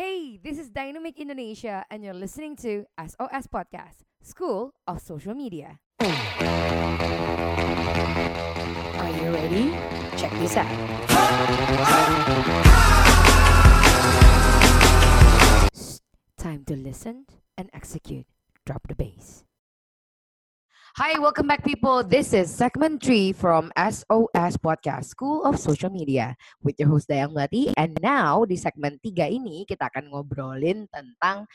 Hey, 0.00 0.40
this 0.42 0.56
is 0.56 0.72
Dynamic 0.72 1.20
Indonesia, 1.20 1.84
and 1.90 2.00
you're 2.02 2.16
listening 2.16 2.56
to 2.64 2.88
SOS 2.96 3.44
Podcast, 3.52 4.00
School 4.24 4.72
of 4.88 4.96
Social 4.96 5.34
Media. 5.34 5.76
Are 6.00 6.08
you 9.12 9.28
ready? 9.28 9.76
Check 10.16 10.32
this 10.40 10.56
out. 10.56 10.72
Shh, 15.76 16.00
time 16.40 16.64
to 16.64 16.76
listen 16.80 17.26
and 17.58 17.68
execute. 17.74 18.24
Drop 18.64 18.88
the 18.88 18.96
bass. 18.96 19.44
Hi, 20.98 21.14
welcome 21.22 21.46
back, 21.46 21.62
people. 21.62 22.02
This 22.02 22.34
is 22.34 22.50
segment 22.50 22.98
three 22.98 23.30
from 23.30 23.70
SOS 23.78 24.58
Podcast, 24.58 25.06
School 25.14 25.46
of 25.46 25.54
Social 25.54 25.86
Media, 25.86 26.34
with 26.66 26.74
your 26.82 26.90
host 26.90 27.06
Dayang 27.06 27.30
Melati. 27.30 27.70
And 27.78 27.94
now 28.02 28.42
di 28.42 28.58
segmen 28.58 28.98
tiga 28.98 29.30
ini 29.30 29.62
kita 29.70 29.86
akan 29.86 30.10
ngobrolin 30.10 30.90
tentang 30.90 31.46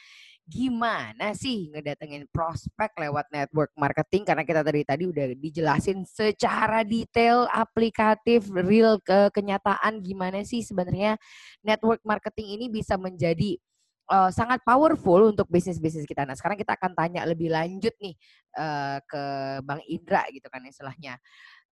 gimana 0.48 1.36
sih 1.36 1.68
ngedatengin 1.68 2.32
prospek 2.32 2.96
lewat 2.96 3.28
network 3.28 3.76
marketing 3.76 4.24
karena 4.24 4.48
kita 4.48 4.64
tadi 4.64 4.88
tadi 4.88 5.04
udah 5.04 5.26
dijelasin 5.36 6.07
secara 6.07 6.88
detail 6.88 7.43
aplikatif 7.52 8.48
real 8.48 9.04
ke 9.04 9.36
kenyataan 9.36 10.00
gimana 10.00 10.48
sih 10.48 10.64
sebenarnya 10.64 11.20
network 11.60 12.00
marketing 12.07 12.56
ini 12.56 12.71
bisa 12.71 12.96
menjadi 12.96 13.60
uh, 14.09 14.29
sangat 14.33 14.61
powerful 14.61 15.33
untuk 15.33 15.47
bisnis-bisnis 15.50 16.05
kita. 16.05 16.23
Nah, 16.23 16.37
sekarang 16.37 16.57
kita 16.57 16.77
akan 16.77 16.91
tanya 16.93 17.25
lebih 17.25 17.50
lanjut 17.54 17.93
nih 18.01 18.15
uh, 18.57 18.97
ke 19.05 19.23
Bang 19.65 19.81
Indra 19.89 20.25
gitu 20.29 20.45
kan 20.50 20.61
istilahnya. 20.65 21.18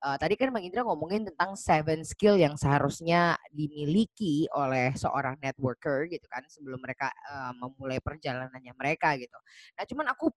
Uh, 0.03 0.19
tadi 0.19 0.35
kan 0.35 0.51
Bang 0.51 0.67
Indra 0.67 0.83
ngomongin 0.83 1.23
tentang 1.23 1.55
seven 1.55 2.03
skill 2.03 2.35
yang 2.35 2.59
seharusnya 2.59 3.39
dimiliki 3.55 4.51
oleh 4.51 4.91
seorang 4.99 5.39
networker 5.39 6.11
gitu 6.11 6.27
kan 6.27 6.43
sebelum 6.51 6.81
mereka 6.83 7.07
uh, 7.31 7.55
memulai 7.55 8.03
perjalanannya 8.03 8.73
mereka 8.75 9.15
gitu. 9.15 9.37
Nah, 9.79 9.83
cuman 9.87 10.07
aku 10.11 10.27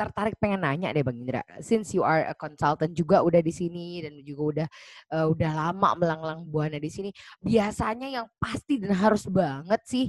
tertarik 0.00 0.40
pengen 0.40 0.64
nanya 0.64 0.96
deh 0.96 1.04
Bang 1.04 1.20
Indra, 1.20 1.44
since 1.60 1.92
you 1.92 2.00
are 2.00 2.32
a 2.32 2.32
consultant 2.32 2.96
juga 2.96 3.20
udah 3.20 3.44
di 3.44 3.52
sini 3.52 4.00
dan 4.00 4.16
juga 4.24 4.42
udah 4.48 4.68
uh, 5.12 5.26
udah 5.28 5.50
lama 5.52 5.92
melanglang 6.00 6.40
buana 6.48 6.80
di 6.80 6.88
sini, 6.88 7.12
biasanya 7.44 8.08
yang 8.08 8.24
pasti 8.40 8.80
dan 8.80 8.96
harus 8.96 9.28
banget 9.28 9.84
sih 9.84 10.08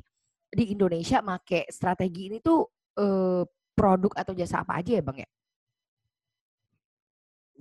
di 0.52 0.76
Indonesia 0.76 1.24
make 1.24 1.72
strategi 1.72 2.28
ini 2.28 2.44
tuh 2.44 2.68
uh, 3.00 3.44
produk 3.72 4.12
atau 4.20 4.36
jasa 4.36 4.62
apa 4.62 4.84
aja 4.84 5.00
ya 5.00 5.04
Bang 5.04 5.18
ya? 5.24 5.30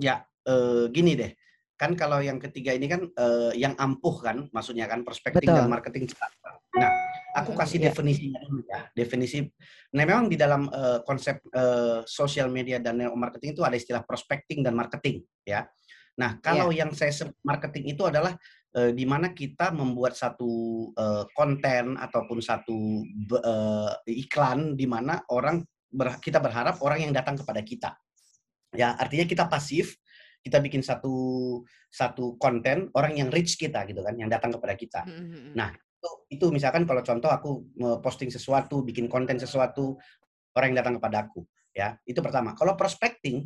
Ya, 0.00 0.16
uh, 0.50 0.91
gini 0.91 1.14
deh. 1.14 1.33
Kan 1.78 1.96
kalau 1.96 2.20
yang 2.20 2.36
ketiga 2.36 2.77
ini 2.77 2.91
kan 2.91 3.08
uh, 3.16 3.55
yang 3.56 3.72
ampuh 3.78 4.20
kan, 4.20 4.50
maksudnya 4.52 4.84
kan 4.84 5.00
prospecting 5.00 5.48
Betul. 5.48 5.64
dan 5.64 5.70
marketing 5.70 6.05
Nah, 6.77 6.91
aku 7.34 7.56
kasih 7.56 7.80
yeah. 7.80 7.86
definisinya 7.91 8.41
dulu 8.44 8.62
ya. 8.68 8.80
Definisi. 8.92 9.38
Nah, 9.96 10.05
memang 10.05 10.28
di 10.28 10.36
dalam 10.36 10.68
uh, 10.68 11.00
konsep 11.02 11.41
uh, 11.56 12.05
social 12.05 12.52
media 12.52 12.78
dan 12.78 13.00
marketing 13.16 13.56
itu 13.56 13.62
ada 13.64 13.74
istilah 13.74 14.02
prospecting 14.05 14.61
dan 14.61 14.77
marketing 14.77 15.24
ya. 15.42 15.66
Nah, 16.20 16.36
kalau 16.44 16.68
yeah. 16.68 16.84
yang 16.84 16.91
saya 16.92 17.33
marketing 17.41 17.96
itu 17.96 18.05
adalah 18.05 18.36
uh, 18.76 18.90
di 18.94 19.04
mana 19.06 19.32
kita 19.34 19.74
membuat 19.74 20.14
satu 20.14 20.50
uh, 20.94 21.24
konten 21.34 21.98
ataupun 21.98 22.38
satu 22.38 23.04
uh, 23.40 23.92
iklan 24.06 24.78
di 24.78 24.86
mana 24.86 25.22
orang 25.30 25.62
ber, 25.90 26.18
kita 26.22 26.38
berharap 26.38 26.78
orang 26.82 27.10
yang 27.10 27.12
datang 27.14 27.38
kepada 27.38 27.60
kita. 27.62 27.90
Ya, 28.70 28.94
artinya 28.94 29.27
kita 29.27 29.50
pasif, 29.50 29.98
kita 30.46 30.62
bikin 30.62 30.80
satu 30.80 31.10
satu 31.90 32.38
konten 32.38 32.86
orang 32.94 33.18
yang 33.18 33.28
reach 33.34 33.58
kita 33.58 33.82
gitu 33.90 33.98
kan, 34.06 34.14
yang 34.14 34.30
datang 34.30 34.54
kepada 34.54 34.78
kita. 34.78 35.02
Mm-hmm. 35.02 35.58
Nah, 35.58 35.74
itu, 35.74 36.10
itu 36.38 36.46
misalkan 36.55 36.86
kalau 36.86 37.02
contoh 37.02 37.27
aku 37.27 37.66
posting 37.98 38.30
sesuatu, 38.30 38.86
bikin 38.86 39.10
konten 39.10 39.42
sesuatu, 39.42 39.98
orang 40.55 40.70
yang 40.70 40.86
datang 40.86 41.02
kepada 41.02 41.27
aku, 41.27 41.42
ya. 41.74 41.98
Itu 42.06 42.22
pertama. 42.22 42.55
Kalau 42.55 42.78
prospecting 42.78 43.42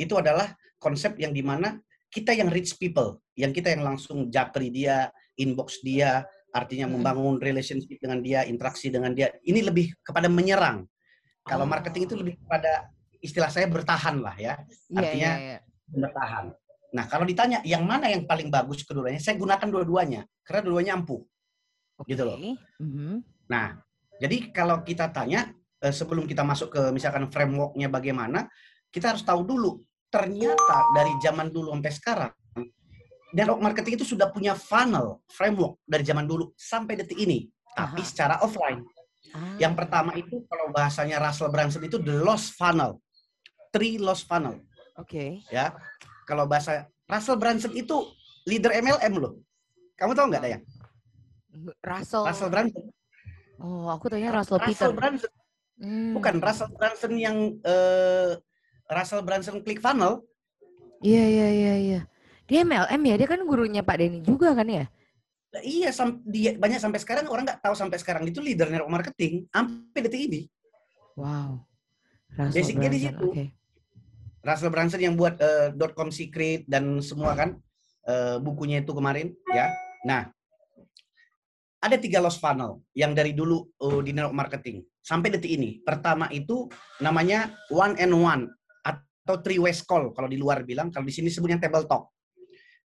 itu 0.00 0.14
adalah 0.16 0.56
konsep 0.80 1.20
yang 1.20 1.36
di 1.36 1.44
mana 1.44 1.76
kita 2.12 2.36
yang 2.36 2.52
reach 2.52 2.76
people, 2.76 3.24
yang 3.32 3.56
kita 3.56 3.72
yang 3.72 3.88
langsung 3.88 4.28
japri 4.28 4.68
dia, 4.68 5.08
inbox 5.40 5.80
dia, 5.80 6.28
artinya 6.52 6.84
hmm. 6.84 7.00
membangun 7.00 7.36
relationship 7.40 7.96
dengan 7.96 8.20
dia, 8.20 8.44
interaksi 8.44 8.92
dengan 8.92 9.16
dia. 9.16 9.32
Ini 9.40 9.64
lebih 9.64 9.96
kepada 10.04 10.28
menyerang. 10.28 10.84
Kalau 11.48 11.64
oh. 11.64 11.70
marketing 11.72 12.04
itu 12.04 12.14
lebih 12.20 12.36
kepada 12.44 12.92
istilah 13.24 13.48
saya 13.48 13.66
bertahan 13.66 14.20
lah 14.20 14.36
ya. 14.36 14.60
Iya, 14.92 15.00
artinya 15.00 15.30
yeah, 15.32 15.40
yeah, 15.40 15.58
yeah. 15.58 15.98
bertahan. 16.04 16.44
Nah, 16.92 17.04
kalau 17.08 17.24
ditanya 17.24 17.64
yang 17.64 17.88
mana 17.88 18.12
yang 18.12 18.28
paling 18.28 18.52
bagus 18.52 18.84
keduanya, 18.84 19.16
saya 19.16 19.40
gunakan 19.40 19.64
dua-duanya 19.64 20.28
karena 20.44 20.60
dua-duanya 20.68 20.92
ampuh. 21.00 21.24
Okay. 21.96 22.12
Gitu 22.12 22.22
loh. 22.28 22.36
Mm-hmm. 22.36 23.12
Nah, 23.48 23.80
jadi 24.20 24.52
kalau 24.52 24.84
kita 24.84 25.08
tanya 25.08 25.48
eh, 25.80 25.94
sebelum 25.94 26.28
kita 26.28 26.44
masuk 26.44 26.68
ke 26.76 26.82
misalkan 26.92 27.32
frameworknya 27.32 27.88
bagaimana, 27.88 28.44
kita 28.92 29.16
harus 29.16 29.24
tahu 29.24 29.40
dulu 29.48 29.80
ternyata 30.12 30.76
dari 30.92 31.16
zaman 31.24 31.48
dulu 31.48 31.72
sampai 31.72 31.92
sekarang 31.96 32.32
network 33.32 33.60
marketing 33.64 33.96
itu 33.96 34.06
sudah 34.12 34.28
punya 34.28 34.52
funnel 34.52 35.24
framework 35.32 35.80
dari 35.88 36.04
zaman 36.04 36.28
dulu 36.28 36.52
sampai 36.54 37.00
detik 37.00 37.16
ini 37.16 37.48
tapi 37.72 38.04
Aha. 38.04 38.08
secara 38.08 38.34
offline 38.44 38.84
ah. 39.32 39.56
yang 39.56 39.72
pertama 39.72 40.12
itu 40.12 40.44
kalau 40.44 40.68
bahasanya 40.68 41.16
Russell 41.16 41.48
Brunson 41.48 41.82
itu 41.82 41.96
the 41.96 42.12
lost 42.20 42.52
funnel 42.60 43.00
three 43.72 43.96
lost 43.96 44.28
funnel 44.28 44.60
oke 45.00 45.08
okay. 45.08 45.40
ya 45.48 45.72
kalau 46.28 46.44
bahasa 46.44 46.84
Russell 47.08 47.40
Brunson 47.40 47.72
itu 47.72 48.04
leader 48.44 48.76
MLM 48.76 49.16
loh 49.16 49.40
kamu 49.96 50.12
tahu 50.12 50.28
nggak 50.28 50.42
Dayang 50.44 50.64
Russell 51.80 52.28
Russell 52.28 52.52
Brunson 52.52 52.84
oh 53.64 53.88
aku 53.88 54.12
tanya 54.12 54.36
Russell, 54.36 54.60
Russell 54.60 54.68
Peter 54.76 54.90
Brunson 54.92 55.32
hmm. 55.80 56.12
bukan 56.20 56.36
Russell 56.36 56.72
Brunson 56.76 57.12
yang 57.16 57.36
uh, 57.64 58.36
Russell 58.90 59.22
Brunson 59.22 59.62
Funnel. 59.62 60.22
Iya 61.02 61.24
iya 61.26 61.48
iya 61.50 61.74
iya. 61.78 62.00
Dia 62.46 62.66
MLM 62.66 63.02
ya, 63.06 63.14
dia 63.18 63.28
kan 63.28 63.40
gurunya 63.46 63.82
Pak 63.82 63.96
Denny 63.98 64.20
juga 64.22 64.54
kan 64.54 64.66
ya? 64.66 64.86
Nah, 65.52 65.62
iya, 65.62 65.92
sam 65.92 66.24
dia 66.24 66.56
banyak 66.56 66.80
sampai 66.80 67.00
sekarang 67.00 67.28
orang 67.28 67.44
nggak 67.44 67.60
tahu 67.60 67.76
sampai 67.76 68.00
sekarang 68.00 68.24
itu 68.24 68.40
leader 68.40 68.72
network 68.72 68.92
marketing 69.02 69.44
sampai 69.52 70.00
detik 70.00 70.22
ini. 70.30 70.40
Wow. 71.16 71.64
Russell 72.32 72.56
Basicnya 72.56 72.88
di 72.88 73.00
situ. 73.04 73.26
Okay. 73.28 73.48
Russell 74.42 74.72
Brunson 74.72 75.00
yang 75.04 75.14
buat 75.14 75.36
uh, 75.38 75.70
.com 75.92 76.08
secret 76.08 76.64
dan 76.64 76.98
semua 77.04 77.36
kan 77.36 77.60
uh, 78.08 78.40
bukunya 78.40 78.80
itu 78.80 78.90
kemarin 78.96 79.36
ya. 79.52 79.70
Nah, 80.08 80.32
ada 81.82 81.96
tiga 82.00 82.18
lost 82.18 82.40
funnel 82.40 82.80
yang 82.96 83.12
dari 83.12 83.36
dulu 83.36 83.62
uh, 83.82 84.00
di 84.00 84.16
network 84.16 84.34
marketing 84.34 84.82
sampai 85.04 85.30
detik 85.30 85.52
ini. 85.52 85.84
Pertama 85.84 86.32
itu 86.32 86.66
namanya 86.98 87.52
one 87.68 87.94
and 88.00 88.14
one 88.16 88.48
atau 89.22 89.38
three 89.38 89.62
way 89.62 89.70
call 89.86 90.10
kalau 90.10 90.26
di 90.26 90.38
luar 90.38 90.66
bilang, 90.66 90.90
kalau 90.90 91.06
di 91.06 91.14
sini 91.14 91.30
sebutnya 91.30 91.62
table 91.62 91.86
talk. 91.86 92.10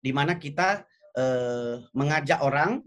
Di 0.04 0.12
mana 0.12 0.36
kita 0.36 0.84
uh, 1.16 1.80
mengajak 1.94 2.42
orang 2.42 2.82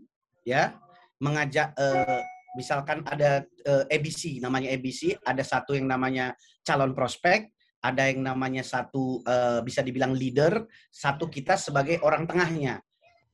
ya, 0.45 0.77
mengajak 1.23 1.73
uh, 1.79 2.21
misalkan 2.57 3.05
ada 3.05 3.45
eh, 3.45 3.85
ABC 3.93 4.41
namanya 4.41 4.73
ABC, 4.73 5.13
ada 5.21 5.45
satu 5.45 5.77
yang 5.77 5.85
namanya 5.85 6.33
calon 6.65 6.97
prospek, 6.97 7.53
ada 7.85 8.09
yang 8.09 8.25
namanya 8.25 8.65
satu 8.65 9.21
uh, 9.29 9.61
bisa 9.61 9.85
dibilang 9.85 10.17
leader, 10.17 10.65
satu 10.89 11.29
kita 11.29 11.61
sebagai 11.61 12.01
orang 12.01 12.25
tengahnya. 12.25 12.81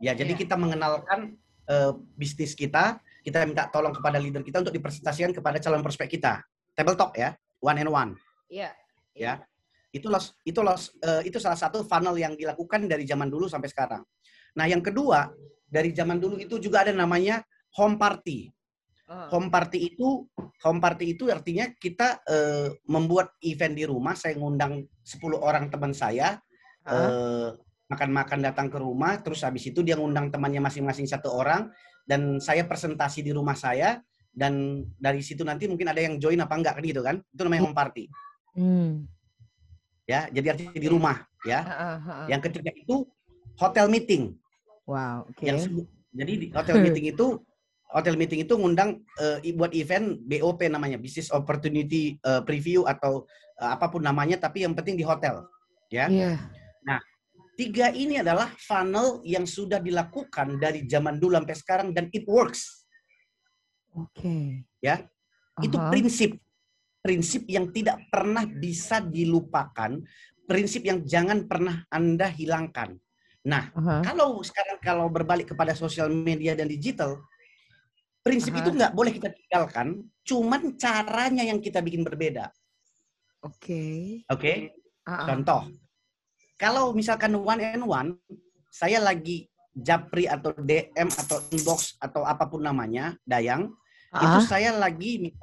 Ya, 0.02 0.18
jadi 0.18 0.34
yeah. 0.34 0.40
kita 0.42 0.58
mengenalkan 0.58 1.38
uh, 1.70 1.94
bisnis 2.18 2.58
kita, 2.58 2.98
kita 3.22 3.46
minta 3.46 3.70
tolong 3.70 3.94
kepada 3.94 4.18
leader 4.18 4.42
kita 4.42 4.58
untuk 4.58 4.74
dipresentasikan 4.74 5.30
kepada 5.30 5.62
calon 5.62 5.86
prospek 5.86 6.18
kita. 6.18 6.42
Table 6.74 6.98
talk 6.98 7.14
ya, 7.14 7.38
one 7.62 7.78
and 7.78 7.88
one. 7.94 8.10
Iya. 8.50 8.74
Yeah. 9.14 9.38
Ya. 9.40 9.51
Itu 9.92 10.08
los, 10.08 10.32
itu 10.42 10.60
los, 10.64 10.88
uh, 11.04 11.20
itu 11.20 11.36
salah 11.36 11.60
satu 11.60 11.84
funnel 11.84 12.16
yang 12.16 12.32
dilakukan 12.32 12.88
dari 12.88 13.04
zaman 13.04 13.28
dulu 13.28 13.44
sampai 13.44 13.68
sekarang. 13.68 14.00
Nah, 14.56 14.64
yang 14.64 14.80
kedua 14.80 15.28
dari 15.68 15.92
zaman 15.92 16.16
dulu 16.16 16.40
itu 16.40 16.56
juga 16.56 16.88
ada 16.88 16.92
namanya 16.96 17.44
home 17.76 18.00
party. 18.00 18.48
Uh. 19.04 19.28
Home 19.36 19.52
party 19.52 19.92
itu 19.92 20.24
home 20.64 20.80
party 20.80 21.12
itu 21.12 21.28
artinya 21.28 21.68
kita 21.76 22.24
uh, 22.24 22.72
membuat 22.88 23.36
event 23.44 23.76
di 23.76 23.84
rumah. 23.84 24.16
Saya 24.16 24.40
ngundang 24.40 24.80
10 25.04 25.20
orang 25.36 25.68
teman 25.68 25.92
saya 25.92 26.40
uh. 26.88 27.52
makan-makan 27.92 28.40
datang 28.48 28.72
ke 28.72 28.80
rumah. 28.80 29.20
Terus 29.20 29.44
habis 29.44 29.68
itu 29.68 29.84
dia 29.84 30.00
ngundang 30.00 30.32
temannya 30.32 30.64
masing-masing 30.64 31.04
satu 31.04 31.36
orang 31.36 31.68
dan 32.08 32.40
saya 32.40 32.64
presentasi 32.64 33.20
di 33.20 33.30
rumah 33.30 33.54
saya 33.54 34.00
dan 34.32 34.82
dari 34.96 35.20
situ 35.20 35.44
nanti 35.44 35.68
mungkin 35.68 35.92
ada 35.92 36.00
yang 36.00 36.16
join 36.16 36.40
apa 36.40 36.56
enggak 36.56 36.74
kan 36.80 36.84
gitu 36.88 37.02
kan 37.04 37.16
itu 37.20 37.40
namanya 37.44 37.62
home 37.68 37.76
party 37.76 38.04
hmm 38.56 39.04
ya 40.06 40.26
jadi 40.30 40.46
artinya 40.54 40.74
di 40.74 40.88
rumah 40.90 41.16
ya 41.46 41.60
uh, 41.62 41.98
uh, 42.02 42.26
yang 42.28 42.42
ketiga 42.42 42.70
itu 42.74 43.06
hotel 43.58 43.86
meeting 43.86 44.34
wow 44.86 45.26
okay. 45.30 45.52
yang 45.52 45.58
jadi 46.12 46.32
di 46.36 46.46
hotel 46.52 46.76
meeting 46.82 47.06
itu 47.10 47.26
hotel 47.92 48.14
meeting 48.16 48.40
itu 48.42 48.54
ngundang 48.56 49.00
uh, 49.20 49.38
buat 49.54 49.72
event 49.76 50.18
BOP 50.24 50.60
namanya 50.66 50.98
business 50.98 51.30
opportunity 51.30 52.16
uh, 52.26 52.42
preview 52.42 52.84
atau 52.88 53.24
uh, 53.62 53.70
apa 53.72 53.88
pun 53.88 54.02
namanya 54.02 54.40
tapi 54.40 54.64
yang 54.66 54.74
penting 54.74 54.98
di 54.98 55.04
hotel 55.06 55.46
ya 55.92 56.08
yeah. 56.08 56.36
nah 56.82 56.98
tiga 57.54 57.92
ini 57.92 58.18
adalah 58.18 58.50
funnel 58.58 59.20
yang 59.22 59.44
sudah 59.44 59.78
dilakukan 59.78 60.56
dari 60.56 60.88
zaman 60.88 61.20
dulu 61.20 61.36
sampai 61.36 61.56
sekarang 61.56 61.88
dan 61.92 62.08
it 62.10 62.24
works 62.24 62.82
Oke. 63.92 64.16
Okay. 64.16 64.44
Ya. 64.80 65.04
Itu 65.60 65.76
prinsip 65.92 66.40
prinsip 67.02 67.44
yang 67.50 67.74
tidak 67.74 67.98
pernah 68.08 68.46
bisa 68.46 69.02
dilupakan, 69.02 69.98
prinsip 70.46 70.86
yang 70.86 71.02
jangan 71.02 71.50
pernah 71.50 71.82
Anda 71.90 72.30
hilangkan. 72.30 72.94
Nah, 73.42 73.74
uh-huh. 73.74 74.06
kalau 74.06 74.38
sekarang 74.46 74.78
kalau 74.78 75.10
berbalik 75.10 75.50
kepada 75.50 75.74
sosial 75.74 76.06
media 76.14 76.54
dan 76.54 76.70
digital, 76.70 77.18
prinsip 78.22 78.54
uh-huh. 78.54 78.70
itu 78.70 78.70
nggak 78.78 78.94
boleh 78.94 79.12
kita 79.18 79.34
tinggalkan, 79.34 80.06
cuman 80.22 80.78
caranya 80.78 81.42
yang 81.42 81.58
kita 81.58 81.82
bikin 81.82 82.06
berbeda. 82.06 82.54
Oke. 83.42 83.58
Okay. 83.58 83.98
Oke. 84.30 84.38
Okay? 84.38 84.56
Uh-huh. 85.02 85.26
Contoh, 85.26 85.62
kalau 86.54 86.94
misalkan 86.94 87.34
one 87.34 87.58
and 87.58 87.82
one, 87.82 88.14
saya 88.70 89.02
lagi 89.02 89.50
japri 89.74 90.30
atau 90.30 90.54
DM 90.54 91.10
atau 91.10 91.42
inbox 91.50 91.98
atau 91.98 92.22
apa 92.22 92.46
pun 92.46 92.62
namanya, 92.62 93.18
Dayang, 93.26 93.74
uh-huh. 94.14 94.22
itu 94.22 94.38
saya 94.46 94.70
lagi 94.78 95.34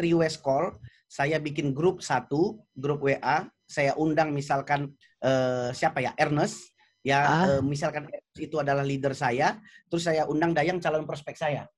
way 0.00 0.30
call, 0.40 0.78
saya 1.12 1.36
bikin 1.36 1.76
grup 1.76 2.00
satu, 2.00 2.62
grup 2.72 3.04
WA, 3.04 3.44
saya 3.68 3.92
undang 4.00 4.32
misalkan 4.32 4.92
uh, 5.20 5.68
siapa 5.72 6.00
ya, 6.00 6.16
Ernest, 6.16 6.72
ya 7.04 7.18
ah. 7.24 7.44
uh, 7.56 7.62
misalkan 7.64 8.08
itu 8.36 8.56
adalah 8.56 8.80
leader 8.80 9.12
saya, 9.12 9.60
terus 9.92 10.08
saya 10.08 10.24
undang 10.24 10.56
Dayang 10.56 10.80
calon 10.80 11.04
prospek 11.04 11.36
saya. 11.36 11.68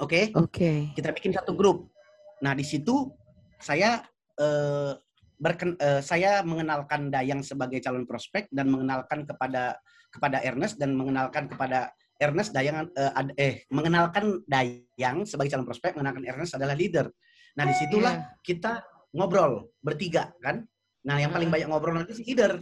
Oke? 0.00 0.32
Okay? 0.32 0.36
Oke. 0.36 0.48
Okay. 0.48 0.78
Kita 0.96 1.12
bikin 1.12 1.32
satu 1.36 1.52
grup. 1.52 1.92
Nah, 2.40 2.56
di 2.56 2.64
situ 2.64 3.12
saya 3.60 4.02
uh, 4.40 4.96
berken, 5.38 5.76
uh, 5.78 6.00
saya 6.00 6.40
mengenalkan 6.40 7.12
Dayang 7.12 7.44
sebagai 7.44 7.80
calon 7.84 8.08
prospek 8.08 8.48
dan 8.48 8.72
mengenalkan 8.72 9.28
kepada 9.28 9.78
kepada 10.08 10.38
Ernest 10.46 10.78
dan 10.78 10.94
mengenalkan 10.94 11.50
kepada 11.50 11.90
Ernest 12.22 12.54
Dayang 12.54 12.86
uh, 12.94 13.12
ad, 13.18 13.34
eh 13.34 13.66
mengenalkan 13.68 14.40
Dayang 14.46 15.26
sebagai 15.26 15.52
calon 15.52 15.66
prospek, 15.66 15.98
mengenalkan 15.98 16.24
Ernest 16.24 16.54
adalah 16.54 16.78
leader. 16.78 17.10
Nah, 17.54 17.64
di 17.70 17.74
situlah 17.78 18.14
yeah. 18.14 18.38
kita 18.42 18.72
ngobrol 19.14 19.70
bertiga 19.78 20.34
kan. 20.42 20.66
Nah, 21.06 21.20
yang 21.22 21.30
paling 21.30 21.48
banyak 21.52 21.68
ngobrol 21.70 21.94
nanti 21.94 22.16
si 22.18 22.26
leader. 22.26 22.58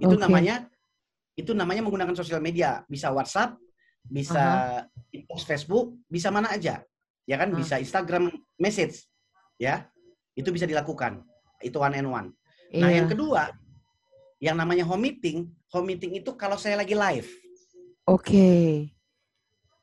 Itu 0.00 0.16
okay. 0.16 0.22
namanya 0.24 0.68
itu 1.34 1.50
namanya 1.50 1.82
menggunakan 1.82 2.14
sosial 2.14 2.38
media, 2.38 2.86
bisa 2.86 3.10
WhatsApp, 3.10 3.58
bisa 4.06 4.44
uh 4.86 5.10
-huh. 5.10 5.42
Facebook, 5.42 5.98
bisa 6.06 6.30
mana 6.30 6.54
aja, 6.54 6.78
ya 7.26 7.36
kan, 7.36 7.50
uh 7.50 7.58
-huh. 7.58 7.60
bisa 7.60 7.82
Instagram 7.82 8.30
message, 8.54 9.02
ya, 9.58 9.90
itu 10.38 10.46
bisa 10.54 10.62
dilakukan, 10.62 11.26
itu 11.58 11.74
one 11.74 11.98
and 11.98 12.06
one. 12.06 12.28
Yeah. 12.70 12.86
Nah 12.86 12.90
yang 12.94 13.06
iya. 13.10 13.12
kedua, 13.12 13.42
yang 14.38 14.56
namanya 14.60 14.86
home 14.86 15.10
meeting, 15.10 15.50
home 15.74 15.90
meeting 15.90 16.14
itu 16.14 16.30
kalau 16.38 16.54
saya 16.54 16.78
lagi 16.78 16.94
live. 16.94 17.26
Oke. 18.06 18.30
Okay. 18.30 18.66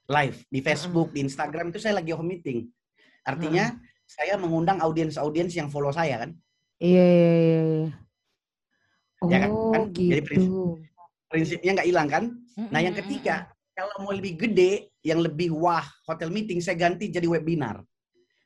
Live 0.07 0.44
di 0.47 0.59
Facebook, 0.63 1.12
uh 1.12 1.12
-huh. 1.12 1.15
di 1.19 1.27
Instagram 1.27 1.75
itu 1.75 1.79
saya 1.83 2.00
lagi 2.00 2.15
home 2.15 2.31
meeting. 2.31 2.71
Artinya 3.27 3.75
uh 3.75 3.75
-huh. 3.75 3.90
Saya 4.12 4.36
mengundang 4.36 4.84
audiens-audiens 4.84 5.56
yang 5.56 5.72
follow 5.72 5.96
saya 5.96 6.19
kan. 6.28 6.31
Iya 6.84 7.06
iya 7.08 7.31
iya. 7.31 7.90
Oh, 9.22 9.30
ya 9.31 9.38
kan? 9.40 9.50
kan? 9.54 9.84
gitu. 9.96 10.12
Jadi 10.12 10.22
prinsip, 10.28 10.52
prinsipnya 11.31 11.72
nggak 11.80 11.88
hilang 11.88 12.08
kan? 12.12 12.24
Nah 12.68 12.80
yang 12.84 12.96
ketiga, 12.98 13.48
kalau 13.72 13.96
mau 14.04 14.12
lebih 14.12 14.36
gede, 14.36 14.92
yang 15.06 15.24
lebih 15.24 15.56
wah 15.56 15.86
hotel 16.04 16.28
meeting, 16.28 16.60
saya 16.60 16.75
ganti 16.75 17.08
jadi 17.08 17.30
webinar. 17.30 17.80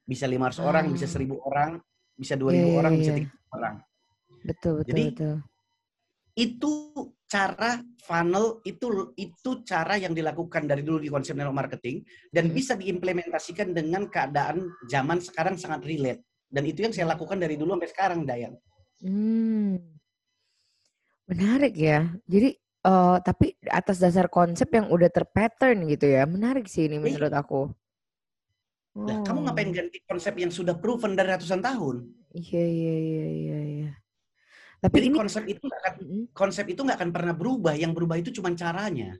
Bisa 0.05 0.29
500 0.29 0.61
hmm. 0.61 0.69
orang, 0.69 0.85
bisa 0.93 1.07
1000 1.09 1.33
orang, 1.33 1.71
bisa 2.13 2.33
2000 2.37 2.45
yeah, 2.45 2.53
iya, 2.53 2.73
orang, 2.77 2.93
yeah. 2.93 3.01
bisa 3.01 3.11
3000 3.17 3.17
iya. 3.17 3.29
orang. 3.55 3.75
Betul, 4.45 4.73
betul, 4.77 4.89
jadi, 4.93 5.03
betul. 5.09 5.35
Itu 6.35 6.71
cara 7.25 7.81
funnel 8.05 8.61
itu 8.69 9.11
itu 9.17 9.65
cara 9.65 9.97
yang 9.97 10.13
dilakukan 10.13 10.69
dari 10.69 10.85
dulu 10.85 11.01
di 11.01 11.09
konsep 11.09 11.33
network 11.33 11.57
marketing 11.65 12.05
dan 12.29 12.49
hmm. 12.49 12.53
bisa 12.53 12.77
diimplementasikan 12.77 13.73
dengan 13.73 14.05
keadaan 14.07 14.69
zaman 14.85 15.17
sekarang 15.17 15.57
sangat 15.57 15.81
relate 15.89 16.21
dan 16.53 16.63
itu 16.63 16.85
yang 16.85 16.93
saya 16.93 17.11
lakukan 17.11 17.41
dari 17.41 17.57
dulu 17.57 17.75
sampai 17.75 17.89
sekarang 17.89 18.19
Dayan. 18.23 18.53
Hmm. 19.01 19.81
Menarik 21.29 21.75
ya. 21.75 22.09
Jadi 22.25 22.57
Uh, 22.85 23.17
tapi 23.25 23.57
atas 23.65 23.97
dasar 23.97 24.29
konsep 24.29 24.69
yang 24.69 24.93
udah 24.93 25.09
terpattern 25.09 25.89
gitu 25.89 26.05
ya. 26.05 26.29
Menarik 26.29 26.69
sih 26.69 26.85
ini 26.85 27.01
menurut 27.01 27.33
aku. 27.33 27.73
Oh. 28.93 29.09
Nah, 29.09 29.25
kamu 29.25 29.41
ngapain 29.41 29.73
ganti 29.73 29.97
konsep 30.05 30.37
yang 30.37 30.53
sudah 30.53 30.77
proven 30.77 31.17
dari 31.17 31.33
ratusan 31.33 31.65
tahun? 31.65 32.05
Iya, 32.37 32.61
iya, 32.61 32.95
iya, 33.01 33.25
iya, 33.25 33.59
iya. 33.65 33.91
Tapi 34.85 35.01
Jadi 35.01 35.07
ini 35.09 35.17
konsep 35.17 35.43
itu 35.49 35.65
gak 35.65 35.81
akan, 35.81 35.93
konsep 36.29 36.65
itu 36.69 36.85
nggak 36.85 36.97
akan 37.01 37.09
pernah 37.09 37.33
berubah. 37.33 37.73
Yang 37.73 37.91
berubah 37.97 38.15
itu 38.21 38.29
cuma 38.37 38.53
caranya. 38.53 39.17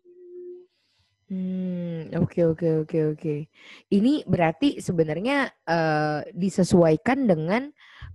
Hmm, 1.26 2.14
oke, 2.22 2.38
oke, 2.54 2.86
oke, 2.86 3.00
oke. 3.18 3.36
Ini 3.90 4.30
berarti 4.30 4.78
sebenarnya 4.78 5.50
uh, 5.66 6.22
disesuaikan 6.38 7.26
dengan 7.26 7.66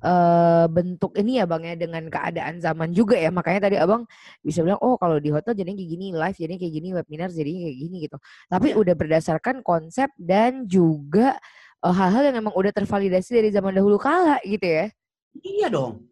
uh, 0.06 0.70
bentuk 0.70 1.18
ini 1.18 1.42
ya 1.42 1.44
Bang 1.50 1.66
ya 1.66 1.74
dengan 1.74 2.06
keadaan 2.06 2.62
zaman 2.62 2.94
juga 2.94 3.18
ya. 3.18 3.34
Makanya 3.34 3.66
tadi 3.66 3.82
Abang 3.82 4.06
bisa 4.46 4.62
bilang 4.62 4.78
oh 4.78 4.94
kalau 4.94 5.18
di 5.18 5.34
hotel 5.34 5.58
jadi 5.58 5.74
kayak 5.74 5.90
gini, 5.90 6.06
live 6.14 6.38
jadi 6.38 6.54
kayak 6.54 6.74
gini, 6.78 6.88
webinar 6.94 7.34
jadi 7.34 7.50
kayak 7.50 7.76
gini 7.82 7.96
gitu. 8.06 8.16
Tapi 8.46 8.68
ya. 8.70 8.74
udah 8.78 8.94
berdasarkan 8.94 9.66
konsep 9.66 10.14
dan 10.14 10.70
juga 10.70 11.34
hal 11.82 11.90
hal-hal 11.90 12.30
yang 12.30 12.46
memang 12.46 12.54
udah 12.54 12.70
tervalidasi 12.70 13.42
dari 13.42 13.50
zaman 13.50 13.74
dahulu 13.74 13.98
kala 13.98 14.38
gitu 14.46 14.70
ya. 14.70 14.86
Iya 15.42 15.66
dong. 15.66 16.06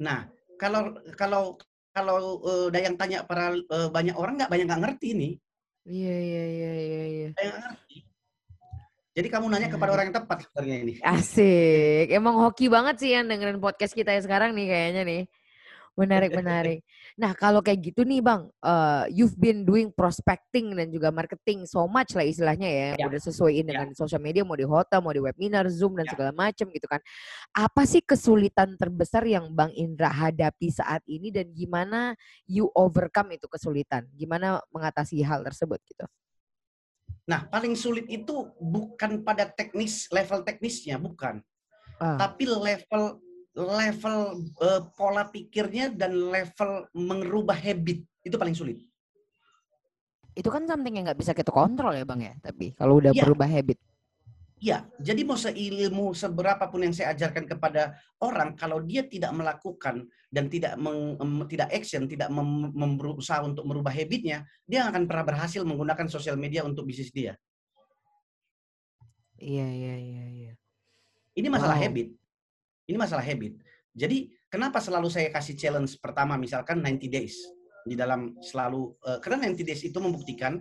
Nah, 0.00 0.32
kalau 0.62 0.94
kalau 1.18 1.42
kalau 1.90 2.38
uh, 2.46 2.68
yang 2.70 2.94
tanya 2.94 3.26
para 3.26 3.52
uh, 3.52 3.90
banyak 3.90 4.14
orang 4.14 4.38
nggak 4.38 4.50
banyak 4.50 4.66
nggak 4.70 4.82
ngerti 4.86 5.08
nih. 5.18 5.32
Iya 5.82 6.14
iya 6.14 6.44
iya 6.46 6.72
iya 6.78 7.02
iya. 7.10 7.28
Ngerti. 7.34 7.96
Jadi 9.12 9.28
kamu 9.28 9.52
nanya 9.52 9.68
kepada 9.68 9.92
orang 9.92 10.08
yang 10.08 10.16
tepat 10.24 10.48
sebenarnya 10.48 10.76
ini. 10.88 10.92
Asik. 11.04 12.08
Emang 12.08 12.38
hoki 12.40 12.72
banget 12.72 12.96
sih 12.96 13.12
yang 13.12 13.28
dengerin 13.28 13.60
podcast 13.60 13.92
kita 13.92 14.14
ya 14.14 14.24
sekarang 14.24 14.56
nih 14.56 14.66
kayaknya 14.72 15.02
nih. 15.04 15.22
Menarik, 15.92 16.32
menarik. 16.32 16.80
Nah, 17.20 17.36
kalau 17.36 17.60
kayak 17.60 17.92
gitu 17.92 18.08
nih 18.08 18.24
Bang, 18.24 18.48
uh, 18.64 19.04
you've 19.12 19.36
been 19.36 19.68
doing 19.68 19.92
prospecting 19.92 20.72
dan 20.72 20.88
juga 20.88 21.12
marketing 21.12 21.68
so 21.68 21.84
much 21.84 22.16
lah 22.16 22.24
istilahnya 22.24 22.68
ya, 22.68 22.88
ya. 22.96 23.04
udah 23.08 23.20
sesuaiin 23.20 23.68
ya. 23.68 23.70
dengan 23.76 23.88
sosial 23.92 24.22
media, 24.24 24.46
mau 24.46 24.56
di 24.56 24.64
hotel, 24.64 25.04
mau 25.04 25.12
di 25.12 25.20
webinar, 25.20 25.68
Zoom, 25.68 25.96
dan 26.00 26.08
ya. 26.08 26.16
segala 26.16 26.32
macam 26.32 26.66
gitu 26.72 26.86
kan. 26.88 27.00
Apa 27.52 27.84
sih 27.84 28.00
kesulitan 28.00 28.80
terbesar 28.80 29.28
yang 29.28 29.52
Bang 29.52 29.76
Indra 29.76 30.08
hadapi 30.08 30.72
saat 30.72 31.04
ini 31.04 31.28
dan 31.28 31.52
gimana 31.52 32.16
you 32.48 32.72
overcome 32.72 33.36
itu 33.36 33.44
kesulitan? 33.44 34.08
Gimana 34.16 34.60
mengatasi 34.72 35.20
hal 35.20 35.44
tersebut 35.44 35.80
gitu? 35.84 36.08
Nah, 37.28 37.46
paling 37.46 37.78
sulit 37.78 38.08
itu 38.10 38.50
bukan 38.58 39.22
pada 39.22 39.46
teknis 39.46 40.10
level 40.10 40.42
teknisnya, 40.42 40.98
bukan. 40.98 41.38
Ah. 42.02 42.18
Tapi 42.18 42.50
level 42.50 43.22
level 43.52 44.48
uh, 44.64 44.82
pola 44.96 45.28
pikirnya 45.28 45.92
dan 45.92 46.16
level 46.16 46.88
merubah 46.96 47.56
habit 47.56 48.00
itu 48.24 48.36
paling 48.40 48.56
sulit. 48.56 48.80
Itu 50.32 50.48
kan 50.48 50.64
something 50.64 50.96
yang 50.96 51.04
nggak 51.04 51.20
bisa 51.20 51.36
kita 51.36 51.52
kontrol 51.52 51.92
ya, 51.92 52.08
Bang 52.08 52.24
ya, 52.24 52.32
tapi 52.40 52.72
kalau 52.72 52.96
udah 52.96 53.12
ya. 53.12 53.20
berubah 53.20 53.44
habit. 53.44 53.76
Ya, 54.62 54.86
jadi 55.02 55.26
mau 55.26 55.34
seilmu 55.34 56.14
seberapa 56.14 56.70
pun 56.70 56.86
yang 56.86 56.94
saya 56.94 57.10
ajarkan 57.18 57.50
kepada 57.50 57.98
orang, 58.22 58.54
kalau 58.54 58.78
dia 58.78 59.02
tidak 59.02 59.34
melakukan 59.34 60.06
dan 60.30 60.46
tidak 60.46 60.78
meng, 60.78 61.18
tidak 61.50 61.66
action, 61.74 62.06
tidak 62.06 62.30
mem, 62.30 62.70
mem, 62.70 62.94
berusaha 62.94 63.42
untuk 63.42 63.66
merubah 63.66 63.90
habitnya, 63.90 64.46
dia 64.62 64.86
akan 64.86 65.10
pernah 65.10 65.26
berhasil 65.26 65.66
menggunakan 65.66 66.06
sosial 66.06 66.38
media 66.38 66.62
untuk 66.62 66.86
bisnis 66.86 67.10
dia. 67.10 67.34
Iya, 69.42 69.66
iya, 69.66 69.94
iya, 69.98 70.24
iya. 70.30 70.52
Ini 71.34 71.50
masalah 71.50 71.74
wow. 71.74 71.82
habit. 71.82 72.14
Ini 72.86 72.96
masalah 72.98 73.22
habit. 73.22 73.58
Jadi 73.92 74.32
kenapa 74.48 74.80
selalu 74.80 75.12
saya 75.12 75.28
kasih 75.28 75.54
challenge 75.54 76.00
pertama 76.00 76.40
misalkan 76.40 76.80
90 76.80 77.12
days 77.12 77.36
di 77.84 77.98
dalam 77.98 78.38
selalu 78.40 78.94
uh, 79.04 79.18
karena 79.20 79.52
90 79.52 79.68
days 79.68 79.82
itu 79.84 79.98
membuktikan. 80.00 80.58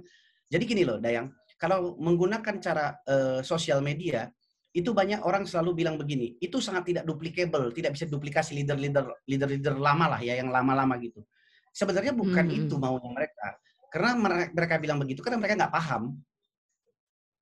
Jadi 0.52 0.64
gini 0.68 0.84
loh, 0.84 1.00
Dayang, 1.00 1.32
kalau 1.56 1.96
menggunakan 1.96 2.60
cara 2.60 3.00
uh, 3.08 3.40
sosial 3.40 3.80
media 3.80 4.28
itu 4.72 4.92
banyak 4.92 5.24
orang 5.24 5.44
selalu 5.48 5.84
bilang 5.84 5.96
begini, 5.96 6.36
itu 6.40 6.60
sangat 6.64 6.92
tidak 6.92 7.04
duplicable, 7.08 7.72
tidak 7.72 7.96
bisa 7.96 8.08
duplikasi 8.08 8.60
leader-leader 8.60 9.04
leader-leader 9.28 9.76
lama 9.80 10.16
lah 10.16 10.22
ya 10.24 10.40
yang 10.40 10.52
lama-lama 10.52 11.00
gitu. 11.00 11.24
Sebenarnya 11.72 12.12
bukan 12.12 12.46
hmm. 12.48 12.60
itu 12.68 12.76
maunya 12.76 13.12
mereka. 13.12 13.48
Karena 13.92 14.12
mereka 14.52 14.76
bilang 14.80 15.00
begitu 15.00 15.20
karena 15.24 15.40
mereka 15.40 15.56
nggak 15.68 15.76
paham. 15.76 16.04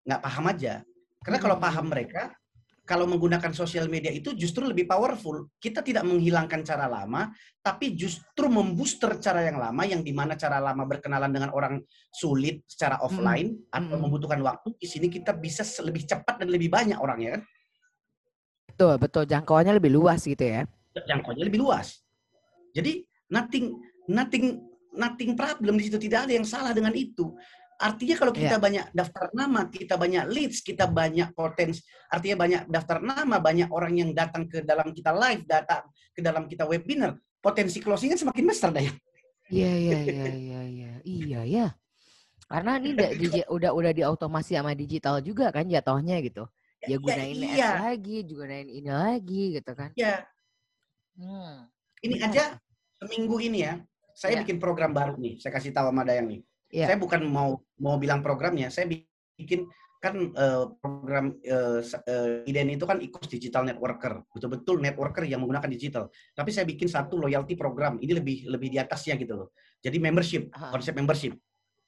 Nggak 0.05 0.21
paham 0.21 0.45
aja. 0.49 0.73
Karena 1.21 1.39
kalau 1.41 1.55
paham 1.61 1.85
mereka, 1.89 2.33
kalau 2.89 3.05
menggunakan 3.05 3.53
sosial 3.53 3.85
media 3.85 4.09
itu 4.09 4.33
justru 4.33 4.65
lebih 4.65 4.89
powerful. 4.89 5.53
Kita 5.61 5.85
tidak 5.85 6.09
menghilangkan 6.09 6.65
cara 6.65 6.89
lama, 6.89 7.29
tapi 7.61 7.93
justru 7.93 8.49
membooster 8.49 9.21
cara 9.21 9.45
yang 9.45 9.61
lama, 9.61 9.85
yang 9.85 10.01
di 10.01 10.09
mana 10.09 10.33
cara 10.33 10.57
lama 10.57 10.89
berkenalan 10.89 11.29
dengan 11.29 11.53
orang 11.53 11.77
sulit 12.09 12.65
secara 12.65 12.97
hmm. 12.97 13.05
offline 13.05 13.49
hmm. 13.53 13.77
atau 13.77 13.93
hmm. 13.93 14.01
membutuhkan 14.09 14.41
waktu. 14.41 14.73
Di 14.81 14.89
sini 14.89 15.05
kita 15.05 15.37
bisa 15.37 15.61
lebih 15.85 16.01
cepat 16.09 16.41
dan 16.41 16.49
lebih 16.49 16.73
banyak 16.73 16.97
orangnya 16.97 17.37
kan? 17.37 17.41
Betul, 18.73 18.93
betul. 18.97 19.23
Jangkauannya 19.29 19.77
lebih 19.77 19.93
luas 19.93 20.25
gitu 20.25 20.41
ya? 20.41 20.65
Jangkauannya 20.97 21.45
lebih 21.45 21.61
luas. 21.61 22.01
Jadi 22.73 23.05
nothing, 23.29 23.77
nothing, 24.09 24.65
nothing 24.97 25.37
problem 25.37 25.77
di 25.77 25.85
situ. 25.85 26.01
Tidak 26.01 26.25
ada 26.25 26.33
yang 26.33 26.47
salah 26.47 26.73
dengan 26.73 26.97
itu 26.97 27.37
artinya 27.79 28.15
kalau 28.19 28.33
kita 28.35 28.59
yeah. 28.59 28.61
banyak 28.61 28.85
daftar 28.91 29.31
nama, 29.31 29.71
kita 29.71 29.95
banyak 29.95 30.23
leads, 30.27 30.59
kita 30.59 30.85
banyak 30.91 31.31
potensi, 31.31 31.79
artinya 32.11 32.37
banyak 32.43 32.61
daftar 32.67 32.99
nama, 32.99 33.39
banyak 33.39 33.71
orang 33.71 33.93
yang 33.95 34.11
datang 34.11 34.51
ke 34.51 34.61
dalam 34.67 34.91
kita 34.91 35.15
live, 35.15 35.47
datang 35.47 35.87
ke 36.11 36.19
dalam 36.19 36.45
kita 36.51 36.67
webinar, 36.67 37.15
potensi 37.39 37.79
closingnya 37.79 38.19
semakin 38.19 38.45
besar 38.45 38.75
deh. 38.75 38.91
Iya 39.49 39.71
iya 39.73 39.97
iya 40.05 40.25
iya 40.29 40.61
iya 40.67 40.91
iya 41.07 41.41
ya. 41.47 41.67
Karena 42.45 42.77
ini 42.77 42.93
udah, 42.93 43.09
udah 43.49 43.71
udah 43.73 43.91
diotomasi 43.95 44.59
sama 44.59 44.75
digital 44.75 45.23
juga 45.23 45.49
kan 45.49 45.65
jatuhnya 45.65 46.19
gitu. 46.19 46.45
Ya, 46.83 46.95
ya 46.95 46.97
gunain 46.99 47.35
ya, 47.35 47.49
iya. 47.55 47.71
lagi, 47.91 48.23
juga 48.23 48.47
gunain 48.47 48.67
ini 48.71 48.91
lagi 48.91 49.43
gitu 49.55 49.71
kan. 49.75 49.89
Iya. 49.95 50.27
Hmm. 51.19 51.67
Ini 51.99 52.15
aja 52.23 52.55
seminggu 53.03 53.35
ini 53.43 53.67
ya, 53.67 53.83
saya 54.15 54.39
ya. 54.39 54.47
bikin 54.47 54.63
program 54.63 54.95
baru 54.95 55.19
nih. 55.19 55.39
Saya 55.43 55.51
kasih 55.51 55.75
tahu 55.75 55.91
sama 55.91 56.07
Dayang 56.07 56.31
nih. 56.31 56.41
Ya. 56.69 56.85
Saya 56.85 56.97
bukan 57.01 57.25
mau 57.25 57.65
mau 57.81 57.97
bilang 57.97 58.21
programnya, 58.21 58.69
saya 58.69 58.85
bikin 59.37 59.65
kan 59.99 60.31
uh, 60.31 60.71
program 60.79 61.35
uh, 61.43 61.83
uh, 61.83 62.47
IDEN 62.47 62.79
itu 62.79 62.87
kan 62.87 63.03
ikut 63.03 63.27
digital 63.27 63.67
networker, 63.67 64.23
betul-betul 64.31 64.79
networker 64.79 65.27
yang 65.27 65.43
menggunakan 65.43 65.67
digital. 65.67 66.07
Tapi 66.31 66.55
saya 66.55 66.63
bikin 66.63 66.87
satu 66.87 67.19
loyalty 67.19 67.59
program, 67.59 67.99
ini 67.99 68.15
lebih 68.15 68.47
lebih 68.47 68.71
di 68.71 68.79
atasnya 68.79 69.19
gitu 69.19 69.35
loh. 69.35 69.47
Jadi 69.83 69.99
membership, 69.99 70.47
konsep 70.55 70.95
membership. 70.95 71.35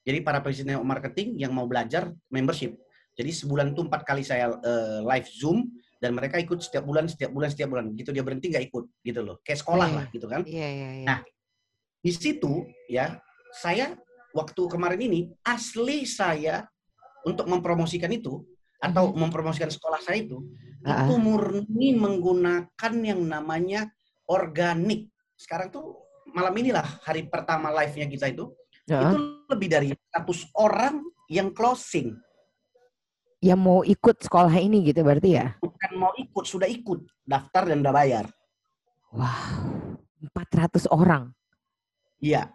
Jadi 0.04 0.20
para 0.26 0.44
presiden 0.44 0.82
marketing 0.84 1.40
yang 1.40 1.56
mau 1.56 1.64
belajar 1.70 2.12
membership. 2.28 2.76
Jadi 3.16 3.32
sebulan 3.32 3.72
itu 3.72 3.86
empat 3.86 4.02
kali 4.04 4.28
saya 4.28 4.50
uh, 4.50 5.00
live 5.08 5.28
zoom 5.32 5.72
dan 6.02 6.12
mereka 6.12 6.36
ikut 6.42 6.60
setiap 6.60 6.84
bulan, 6.84 7.08
setiap 7.08 7.32
bulan, 7.32 7.48
setiap 7.54 7.70
bulan. 7.72 7.96
Gitu 7.96 8.12
dia 8.12 8.24
berhenti 8.26 8.52
nggak 8.52 8.66
ikut 8.72 8.86
gitu 9.08 9.22
loh, 9.24 9.40
kayak 9.46 9.60
sekolah 9.64 9.88
yeah. 9.88 9.96
lah 9.96 10.06
gitu 10.12 10.28
kan. 10.28 10.42
Yeah, 10.44 10.72
yeah, 10.72 10.92
yeah. 11.00 11.08
Nah 11.08 11.20
di 12.02 12.12
situ 12.12 12.66
ya 12.92 13.22
saya 13.56 13.96
waktu 14.32 14.62
kemarin 14.68 15.02
ini 15.02 15.20
asli 15.44 16.08
saya 16.08 16.66
untuk 17.28 17.46
mempromosikan 17.48 18.10
itu 18.12 18.42
atau 18.82 19.12
mm-hmm. 19.12 19.20
mempromosikan 19.22 19.70
sekolah 19.70 20.02
saya 20.02 20.26
itu 20.26 20.42
uh-uh. 20.82 21.06
itu 21.06 21.14
murni 21.22 21.90
menggunakan 21.94 22.94
yang 23.06 23.22
namanya 23.22 23.92
organik. 24.26 25.12
Sekarang 25.38 25.70
tuh 25.70 26.02
malam 26.34 26.54
inilah 26.58 26.86
hari 27.06 27.30
pertama 27.30 27.70
live-nya 27.70 28.10
kita 28.10 28.34
itu 28.34 28.50
uh-huh. 28.90 29.14
itu 29.14 29.18
lebih 29.52 29.68
dari 29.70 29.88
100 29.94 30.58
orang 30.58 31.06
yang 31.30 31.54
closing. 31.54 32.18
Yang 33.42 33.60
mau 33.62 33.82
ikut 33.82 34.22
sekolah 34.22 34.54
ini 34.62 34.86
gitu 34.86 35.02
berarti 35.02 35.30
ya? 35.34 35.58
Bukan 35.58 35.92
mau 35.98 36.14
ikut, 36.14 36.46
sudah 36.46 36.70
ikut, 36.70 37.02
daftar 37.26 37.74
dan 37.74 37.82
udah 37.82 37.90
bayar. 37.90 38.26
Wow, 39.10 39.98
400 40.30 40.86
orang. 40.94 41.34
Iya. 42.22 42.54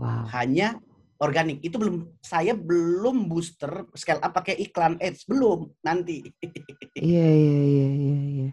Wow. 0.00 0.24
Hanya 0.32 0.80
organik. 1.20 1.60
Itu 1.60 1.76
belum 1.76 2.08
saya 2.24 2.56
belum 2.56 3.28
booster 3.28 3.84
scale 3.92 4.24
up 4.24 4.32
pakai 4.32 4.56
iklan 4.56 4.96
ads 4.96 5.28
belum 5.28 5.68
nanti. 5.84 6.24
Iya 7.00 7.28
iya 7.32 7.60
iya 7.64 7.88
iya 7.96 8.16
iya. 8.28 8.50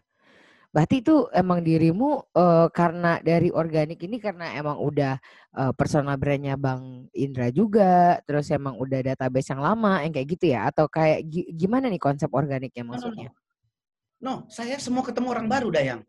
Berarti 0.72 1.02
itu 1.02 1.26
emang 1.34 1.66
dirimu 1.66 2.32
uh, 2.38 2.70
karena 2.70 3.18
dari 3.20 3.50
organik 3.50 3.98
ini 4.06 4.22
karena 4.22 4.54
emang 4.56 4.78
udah 4.78 5.20
uh, 5.58 5.74
personal 5.74 6.16
brandnya 6.22 6.54
Bang 6.54 7.10
Indra 7.18 7.50
juga, 7.50 8.22
terus 8.24 8.48
emang 8.54 8.78
udah 8.78 9.04
database 9.04 9.52
yang 9.52 9.66
lama 9.66 10.06
yang 10.06 10.14
kayak 10.14 10.28
gitu 10.38 10.54
ya? 10.54 10.70
Atau 10.70 10.86
kayak 10.86 11.26
gimana 11.58 11.90
nih 11.90 12.00
konsep 12.00 12.30
organiknya 12.30 12.86
maksudnya? 12.86 13.34
No, 14.22 14.46
no, 14.46 14.46
no. 14.46 14.54
saya 14.54 14.78
semua 14.78 15.02
ketemu 15.02 15.28
orang 15.34 15.50
baru 15.50 15.68
Dayang. 15.74 16.06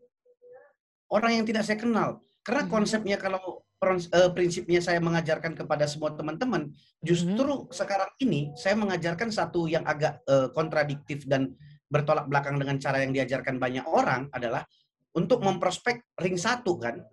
Orang 1.09 1.33
yang 1.33 1.43
tidak 1.49 1.65
saya 1.65 1.75
kenal. 1.81 2.21
Karena 2.49 2.65
hmm. 2.65 2.73
konsepnya 2.73 3.17
kalau 3.21 3.61
uh, 3.61 4.29
prinsipnya 4.33 4.81
saya 4.81 4.97
mengajarkan 4.97 5.53
kepada 5.53 5.85
semua 5.85 6.17
teman-teman, 6.17 6.73
justru 7.05 7.45
hmm. 7.45 7.69
sekarang 7.69 8.09
ini 8.25 8.49
saya 8.57 8.73
mengajarkan 8.73 9.29
satu 9.29 9.69
yang 9.69 9.85
agak 9.85 10.17
uh, 10.25 10.49
kontradiktif 10.49 11.29
dan 11.29 11.53
bertolak 11.93 12.25
belakang 12.25 12.57
dengan 12.57 12.81
cara 12.81 13.05
yang 13.05 13.13
diajarkan 13.13 13.61
banyak 13.61 13.85
orang 13.85 14.33
adalah 14.33 14.65
untuk 15.13 15.45
memprospek 15.45 16.01
ring 16.17 16.41
satu 16.41 16.73
kan? 16.81 17.05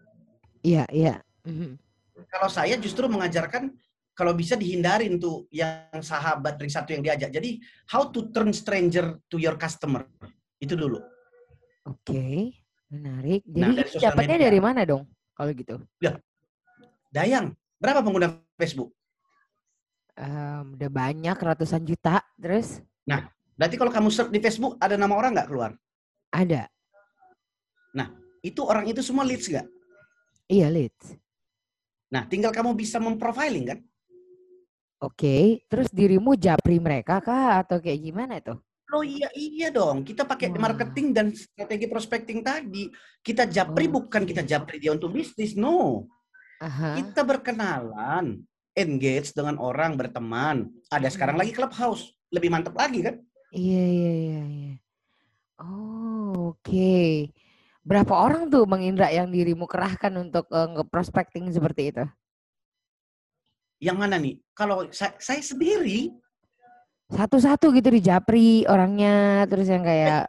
Iya 0.64 0.88
iya. 0.88 1.20
Mm-hmm. 1.44 1.72
Kalau 2.32 2.48
saya 2.48 2.80
justru 2.80 3.04
mengajarkan 3.04 3.76
kalau 4.16 4.32
bisa 4.32 4.56
dihindarin 4.56 5.20
tuh 5.20 5.44
yang 5.52 6.00
sahabat 6.00 6.56
ring 6.56 6.72
satu 6.72 6.96
yang 6.96 7.04
diajak. 7.04 7.28
Jadi 7.28 7.60
how 7.92 8.08
to 8.08 8.32
turn 8.32 8.56
stranger 8.56 9.20
to 9.28 9.36
your 9.36 9.60
customer 9.60 10.08
itu 10.64 10.72
dulu. 10.72 10.96
Oke, 11.84 12.08
okay. 12.08 12.40
menarik. 12.88 13.44
Nah, 13.52 13.76
Jadi 13.76 14.00
nah, 14.00 14.12
dapatnya 14.12 14.48
dari 14.48 14.60
mana 14.64 14.80
dong 14.88 15.04
kalau 15.36 15.52
gitu? 15.52 15.76
Ya, 16.00 16.16
Dayang, 17.12 17.54
berapa 17.80 18.04
pengguna 18.04 18.36
Facebook? 18.60 18.92
Um, 20.16 20.76
udah 20.76 20.90
banyak 20.92 21.36
ratusan 21.36 21.84
juta, 21.84 22.24
terus? 22.40 22.80
Nah, 23.04 23.28
berarti 23.56 23.76
kalau 23.76 23.92
kamu 23.92 24.08
search 24.08 24.32
di 24.32 24.40
Facebook 24.40 24.80
ada 24.80 24.96
nama 24.96 25.12
orang 25.12 25.36
nggak 25.36 25.48
keluar? 25.48 25.76
Ada. 26.32 26.68
Nah, 27.96 28.12
itu 28.40 28.60
orang 28.64 28.88
itu 28.88 29.00
semua 29.04 29.24
leads 29.24 29.48
nggak? 29.48 29.64
Iya 30.48 30.68
leads. 30.72 31.16
Nah, 32.12 32.24
tinggal 32.28 32.52
kamu 32.52 32.76
bisa 32.76 33.00
memprofiling 33.00 33.76
kan? 33.76 33.78
Oke, 35.00 35.16
okay. 35.16 35.44
terus 35.68 35.92
dirimu 35.92 36.36
japri 36.40 36.80
mereka 36.80 37.20
kah 37.20 37.60
atau 37.60 37.76
kayak 37.76 38.00
gimana 38.00 38.40
itu? 38.40 38.56
Oh 38.94 39.02
iya 39.02 39.26
iya 39.34 39.74
dong, 39.74 40.06
kita 40.06 40.22
pakai 40.22 40.54
wow. 40.54 40.62
marketing 40.70 41.10
dan 41.10 41.26
strategi 41.34 41.90
prospecting 41.90 42.38
tadi. 42.46 42.86
Kita 43.18 43.42
japri 43.50 43.90
oh. 43.90 43.98
bukan 43.98 44.22
kita 44.22 44.46
japri 44.46 44.78
dia 44.78 44.94
untuk 44.94 45.10
bisnis, 45.10 45.58
no. 45.58 46.06
Aha. 46.62 46.94
Kita 46.94 47.26
berkenalan, 47.26 48.46
engage 48.78 49.34
dengan 49.34 49.58
orang, 49.58 49.98
berteman. 49.98 50.70
Ada 50.88 51.10
sekarang 51.10 51.34
lagi 51.34 51.50
clubhouse, 51.50 52.14
lebih 52.30 52.48
mantap 52.48 52.78
lagi 52.78 53.02
kan? 53.02 53.18
Iya 53.50 53.84
iya 53.90 54.12
iya. 54.12 54.42
iya. 54.46 54.74
Oh 55.58 56.54
oke. 56.54 56.62
Okay. 56.62 57.34
Berapa 57.86 58.18
orang 58.18 58.50
tuh 58.50 58.66
Bang 58.66 58.82
Indra 58.82 59.10
yang 59.14 59.30
dirimu 59.30 59.70
kerahkan 59.70 60.10
untuk 60.18 60.50
uh, 60.50 60.66
nge-prospecting 60.74 61.46
seperti 61.54 61.94
itu? 61.94 62.04
Yang 63.78 63.96
mana 63.96 64.18
nih? 64.18 64.42
Kalau 64.58 64.90
saya, 64.90 65.14
saya 65.22 65.38
sendiri. 65.38 66.10
Satu-satu 67.06 67.70
gitu 67.70 67.88
di 67.92 68.00
Japri 68.02 68.66
orangnya, 68.66 69.46
terus 69.46 69.70
yang 69.70 69.86
kayak... 69.86 70.26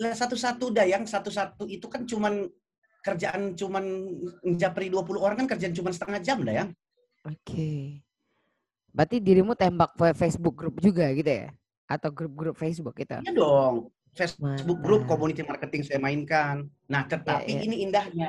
Satu-satu 0.00 0.72
dah, 0.72 0.84
yang 0.88 1.04
satu-satu 1.04 1.68
itu 1.68 1.84
kan 1.88 2.08
cuman 2.08 2.48
kerjaan 3.00 3.56
cuman 3.56 3.84
njapri 4.44 4.92
20 4.92 5.16
orang 5.16 5.36
kan 5.40 5.48
kerjaan 5.48 5.72
cuman 5.72 5.92
setengah 5.92 6.20
jam 6.20 6.40
dah 6.44 6.52
ya. 6.52 6.64
Oke. 7.24 7.36
Okay. 7.44 7.80
Berarti 8.92 9.16
dirimu 9.22 9.56
tembak 9.56 9.96
Facebook 10.16 10.56
grup 10.56 10.76
juga 10.80 11.08
gitu 11.16 11.28
ya? 11.28 11.48
Atau 11.88 12.12
grup-grup 12.12 12.56
Facebook 12.56 12.96
gitu? 12.96 13.16
Iya 13.24 13.32
dong. 13.32 13.92
Facebook 14.12 14.80
grup 14.82 15.06
community 15.06 15.46
marketing 15.46 15.86
saya 15.86 16.02
mainkan. 16.02 16.66
Nah, 16.90 17.06
tetapi 17.06 17.46
ya, 17.46 17.60
ya. 17.60 17.62
ini 17.64 17.76
indahnya. 17.86 18.28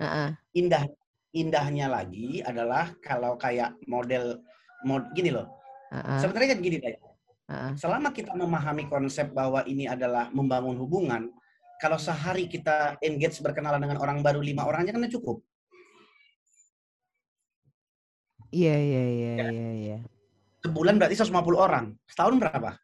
Uh-uh. 0.00 0.30
Indah 0.56 0.88
indahnya 1.30 1.86
lagi 1.86 2.42
adalah 2.42 2.90
kalau 3.04 3.38
kayak 3.38 3.76
model 3.86 4.40
mod 4.82 5.04
gini 5.14 5.30
loh. 5.30 5.59
Uh-uh. 5.90 6.18
Sebenarnya 6.22 6.48
kan 6.54 6.60
gini 6.62 6.76
deh. 6.78 6.94
Uh-uh. 7.50 7.72
Selama 7.74 8.14
kita 8.14 8.32
memahami 8.34 8.86
konsep 8.86 9.34
bahwa 9.34 9.66
ini 9.66 9.90
adalah 9.90 10.30
membangun 10.30 10.78
hubungan, 10.78 11.30
kalau 11.82 11.98
sehari 11.98 12.46
kita 12.46 13.00
engage 13.02 13.40
berkenalan 13.42 13.80
dengan 13.82 13.98
orang 13.98 14.20
baru 14.20 14.38
lima 14.38 14.68
orang 14.68 14.86
aja 14.86 14.94
kan 14.94 15.10
cukup. 15.10 15.40
Iya, 18.50 18.74
iya, 18.74 19.02
iya, 19.06 19.32
ya. 19.38 19.48
iya, 19.54 19.70
iya. 19.78 19.98
Sebulan 20.60 20.98
berarti 20.98 21.16
150 21.16 21.54
orang. 21.54 21.94
Setahun 22.10 22.36
berapa? 22.36 22.76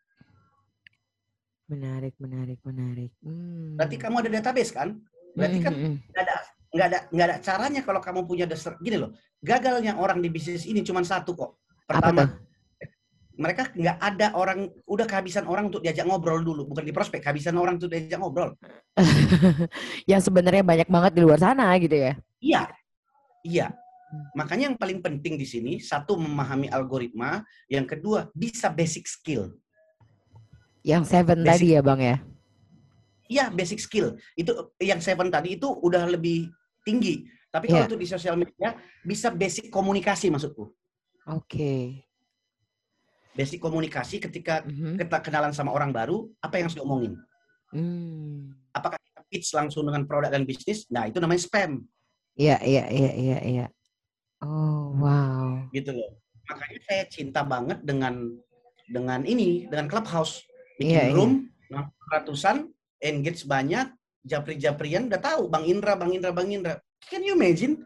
Menarik, 1.67 2.15
menarik, 2.23 2.63
menarik. 2.63 3.13
Hmm. 3.21 3.75
Berarti 3.75 3.97
kamu 3.99 4.23
ada 4.23 4.31
database 4.39 4.71
kan? 4.71 4.95
Berarti 5.35 5.59
kan 5.61 5.73
hmm, 5.75 5.83
hmm, 5.83 5.93
hmm. 5.93 6.11
nggak 6.15 6.23
ada 6.23 6.37
nggak 6.67 6.87
ada 6.87 6.99
nggak 7.11 7.27
ada 7.27 7.37
caranya 7.43 7.81
kalau 7.83 8.01
kamu 8.01 8.21
punya 8.25 8.47
dasar 8.47 8.79
gini 8.79 8.97
loh. 8.97 9.11
Gagalnya 9.43 9.99
orang 9.99 10.23
di 10.23 10.31
bisnis 10.31 10.65
ini 10.65 10.87
cuma 10.87 11.03
satu 11.03 11.35
kok. 11.35 11.59
Pertama, 11.85 12.39
mereka 13.37 13.69
nggak 13.69 13.99
ada 14.01 14.33
orang 14.33 14.73
udah 14.89 15.05
kehabisan 15.05 15.45
orang 15.45 15.69
untuk 15.69 15.85
diajak 15.85 16.09
ngobrol 16.09 16.41
dulu. 16.41 16.65
Bukan 16.73 16.85
di 16.85 16.93
prospek 16.93 17.21
kehabisan 17.21 17.57
orang 17.61 17.77
untuk 17.77 17.93
diajak 17.93 18.17
ngobrol. 18.17 18.57
Yang 20.11 20.33
sebenarnya 20.33 20.65
banyak 20.65 20.89
banget 20.89 21.13
di 21.13 21.21
luar 21.21 21.39
sana 21.41 21.69
gitu 21.77 21.97
ya? 21.97 22.13
Iya. 22.41 22.63
Iya. 23.45 23.67
Makanya 24.39 24.71
yang 24.73 24.79
paling 24.79 25.03
penting 25.03 25.35
di 25.35 25.45
sini 25.45 25.73
satu 25.83 26.17
memahami 26.17 26.73
algoritma. 26.73 27.45
Yang 27.69 27.97
kedua 27.99 28.33
bisa 28.33 28.73
basic 28.73 29.05
skill. 29.05 29.53
Yang 30.81 31.11
seven 31.11 31.43
basic, 31.43 31.51
tadi 31.53 31.67
ya 31.77 31.81
bang 31.83 32.01
ya? 32.01 32.17
Iya 33.27 33.45
basic 33.53 33.83
skill. 33.83 34.17
Itu 34.39 34.73
yang 34.81 35.03
seven 35.03 35.29
tadi 35.29 35.59
itu 35.59 35.69
udah 35.69 36.07
lebih 36.09 36.49
tinggi. 36.87 37.27
Tapi 37.51 37.67
kalau 37.69 37.85
yeah. 37.85 37.91
itu 37.91 37.99
di 37.99 38.07
sosial 38.09 38.39
media 38.39 38.79
bisa 39.03 39.29
basic 39.29 39.69
komunikasi 39.69 40.31
maksudku. 40.31 40.71
Oke. 41.27 41.43
okay 41.43 42.06
basic 43.37 43.61
komunikasi 43.61 44.17
ketika 44.19 44.65
mm-hmm. 44.65 44.97
kita 44.97 45.21
kenalan 45.21 45.53
sama 45.53 45.71
orang 45.71 45.93
baru, 45.93 46.25
apa 46.41 46.57
yang 46.57 46.65
harus 46.67 46.79
diomongin? 46.81 47.13
Mm. 47.77 48.57
Apakah 48.73 48.97
kita 48.97 49.21
pitch 49.29 49.53
langsung 49.53 49.85
dengan 49.85 50.09
produk 50.09 50.33
dan 50.33 50.49
bisnis? 50.49 50.89
Nah, 50.89 51.05
itu 51.05 51.21
namanya 51.21 51.45
spam. 51.45 51.85
Iya, 52.37 52.57
iya, 52.65 52.85
iya, 52.89 53.13
iya, 53.13 53.39
iya. 53.45 53.67
Oh, 54.41 54.97
wow. 54.97 55.69
Gitu 55.73 55.93
loh. 55.93 56.17
Makanya 56.49 56.81
saya 56.89 57.03
cinta 57.09 57.41
banget 57.45 57.85
dengan 57.85 58.33
dengan 58.89 59.21
ini, 59.29 59.69
dengan 59.69 59.89
clubhouse. 59.91 60.45
Bikin 60.77 60.93
yeah, 60.93 61.13
room, 61.13 61.49
yeah. 61.73 61.89
ratusan, 62.13 62.69
engage 63.01 63.49
banyak, 63.49 63.89
japri-japrian 64.21 65.09
udah 65.09 65.21
tahu 65.23 65.49
Bang 65.49 65.65
Indra, 65.65 65.97
Bang 65.97 66.13
Indra, 66.13 66.31
Bang 66.37 66.53
Indra. 66.53 66.77
Can 67.09 67.25
you 67.25 67.33
imagine? 67.33 67.81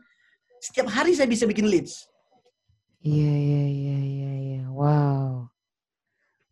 Setiap 0.60 0.90
hari 0.90 1.16
saya 1.16 1.30
bisa 1.30 1.46
bikin 1.46 1.70
leads. 1.70 2.10
Iya, 3.00 3.32
iya, 3.32 3.64
iya, 3.64 3.96
iya, 3.96 4.30
iya. 4.34 4.49
Wow. 4.70 5.50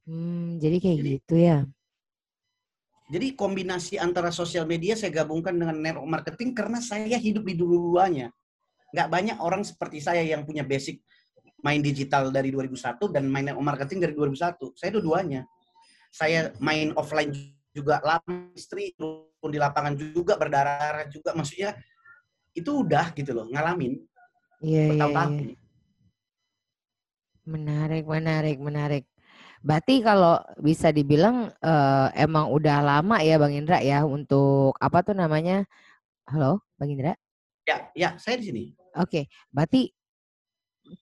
Hmm, 0.08 0.58
jadi 0.58 0.76
kayak 0.82 0.98
jadi, 0.98 1.10
gitu 1.14 1.34
ya. 1.36 1.58
Jadi 3.08 3.26
kombinasi 3.32 3.96
antara 3.96 4.28
sosial 4.28 4.68
media 4.68 4.92
saya 4.98 5.12
gabungkan 5.24 5.56
dengan 5.56 5.76
network 5.76 6.08
marketing 6.08 6.52
karena 6.52 6.78
saya 6.82 7.16
hidup 7.16 7.44
di 7.46 7.54
dua-duanya. 7.56 8.28
Nggak 8.92 9.08
banyak 9.08 9.36
orang 9.40 9.62
seperti 9.64 10.00
saya 10.00 10.20
yang 10.24 10.44
punya 10.44 10.64
basic 10.64 11.00
main 11.64 11.80
digital 11.80 12.28
dari 12.28 12.52
2001 12.52 13.00
dan 13.12 13.24
main 13.28 13.48
network 13.48 13.64
marketing 13.64 13.98
dari 14.04 14.12
2001. 14.16 14.76
Saya 14.76 14.90
dua-duanya. 14.96 15.44
Saya 16.12 16.52
main 16.60 16.92
offline 16.96 17.32
juga 17.72 18.00
lama 18.02 18.50
istri 18.58 18.96
pun 18.96 19.48
di 19.52 19.58
lapangan 19.60 19.94
juga 19.94 20.34
berdarah 20.34 21.06
juga 21.12 21.30
maksudnya 21.36 21.78
itu 22.56 22.82
udah 22.82 23.14
gitu 23.14 23.30
loh 23.30 23.46
ngalamin 23.54 24.02
iya, 24.58 24.90
iya, 24.90 25.06
iya. 25.06 25.54
Menarik 27.48 28.04
menarik 28.04 28.58
menarik. 28.60 29.04
Berarti 29.64 30.04
kalau 30.04 30.38
bisa 30.62 30.94
dibilang 30.94 31.50
uh, 31.64 32.08
emang 32.14 32.52
udah 32.54 32.78
lama 32.78 33.18
ya 33.24 33.40
bang 33.40 33.58
Indra 33.58 33.82
ya 33.82 34.06
untuk 34.06 34.76
apa 34.78 35.02
tuh 35.02 35.16
namanya? 35.16 35.66
Halo 36.28 36.62
bang 36.78 36.90
Indra? 36.94 37.12
Ya 37.66 37.90
ya 37.96 38.14
saya 38.20 38.38
di 38.38 38.44
sini. 38.46 38.64
Oke 38.94 39.08
okay. 39.08 39.24
berarti 39.50 39.90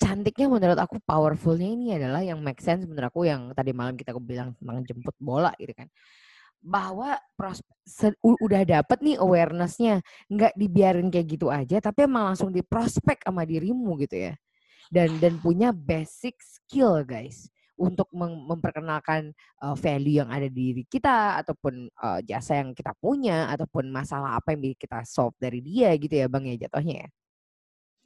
cantiknya 0.01 0.51
menurut 0.51 0.79
aku 0.81 0.99
powerfulnya 1.05 1.69
ini 1.69 1.95
adalah 1.95 2.25
yang 2.25 2.43
make 2.43 2.59
sense 2.59 2.89
menurut 2.89 3.07
aku 3.13 3.29
yang 3.29 3.55
tadi 3.55 3.71
malam 3.71 3.95
kita 3.95 4.11
bilang 4.19 4.57
tentang 4.57 4.87
jemput 4.87 5.17
bola 5.21 5.53
gitu 5.61 5.77
kan. 5.77 5.91
Bahwa 6.65 7.21
prospek 7.37 8.17
udah 8.25 8.63
dapet 8.65 8.99
nih 9.05 9.21
awarenessnya. 9.21 10.01
Nggak 10.33 10.57
dibiarin 10.57 11.13
kayak 11.13 11.27
gitu 11.29 11.53
aja 11.53 11.77
tapi 11.85 12.09
emang 12.09 12.33
langsung 12.33 12.49
diprospek 12.49 13.21
sama 13.21 13.45
dirimu 13.45 14.01
gitu 14.01 14.33
ya 14.33 14.35
dan 14.93 15.11
dan 15.23 15.39
punya 15.41 15.71
basic 15.75 16.37
skill 16.43 17.03
guys 17.07 17.51
untuk 17.77 18.09
mem 18.13 18.49
memperkenalkan 18.49 19.37
uh, 19.61 19.77
value 19.77 20.25
yang 20.25 20.33
ada 20.33 20.49
di 20.49 20.73
diri 20.73 20.85
kita 20.89 21.41
ataupun 21.45 21.93
uh, 22.01 22.21
jasa 22.25 22.65
yang 22.65 22.73
kita 22.73 22.97
punya 22.97 23.53
ataupun 23.53 23.93
masalah 23.93 24.41
apa 24.41 24.57
yang 24.57 24.73
kita 24.75 25.05
solve 25.05 25.37
dari 25.37 25.61
dia 25.61 25.93
gitu 26.01 26.17
ya 26.17 26.27
bang 26.27 26.57
ya 26.57 26.69
jatuhnya 26.69 27.05
ya? 27.05 27.09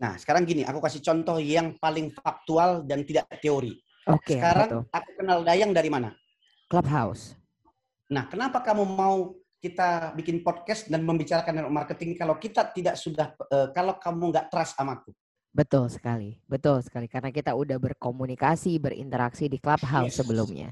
Nah 0.01 0.13
sekarang 0.19 0.43
gini 0.43 0.67
aku 0.67 0.83
kasih 0.83 1.03
contoh 1.05 1.39
yang 1.39 1.79
paling 1.79 2.11
faktual 2.11 2.83
dan 2.83 3.07
tidak 3.07 3.31
teori. 3.39 3.79
Oke 4.11 4.35
okay, 4.35 4.39
sekarang 4.43 4.89
aku 4.91 5.11
kenal 5.23 5.47
Dayang 5.47 5.71
dari 5.71 5.93
mana? 5.93 6.11
Clubhouse. 6.71 7.41
Nah, 8.11 8.27
kenapa 8.27 8.59
kamu 8.63 8.87
mau 8.87 9.35
kita 9.63 10.15
bikin 10.19 10.43
podcast 10.43 10.91
dan 10.91 11.07
membicarakan 11.07 11.63
network 11.63 11.77
marketing 11.85 12.19
kalau 12.19 12.35
kita 12.39 12.71
tidak 12.75 12.99
sudah 12.99 13.35
uh, 13.51 13.71
kalau 13.71 13.99
kamu 14.03 14.35
nggak 14.35 14.49
trust 14.51 14.75
sama 14.75 14.99
aku? 14.99 15.15
Betul 15.51 15.91
sekali, 15.91 16.39
betul 16.47 16.79
sekali 16.79 17.11
karena 17.11 17.35
kita 17.35 17.59
udah 17.59 17.75
berkomunikasi, 17.75 18.79
berinteraksi 18.79 19.51
di 19.51 19.59
clubhouse 19.59 20.15
yes. 20.15 20.19
sebelumnya. 20.23 20.69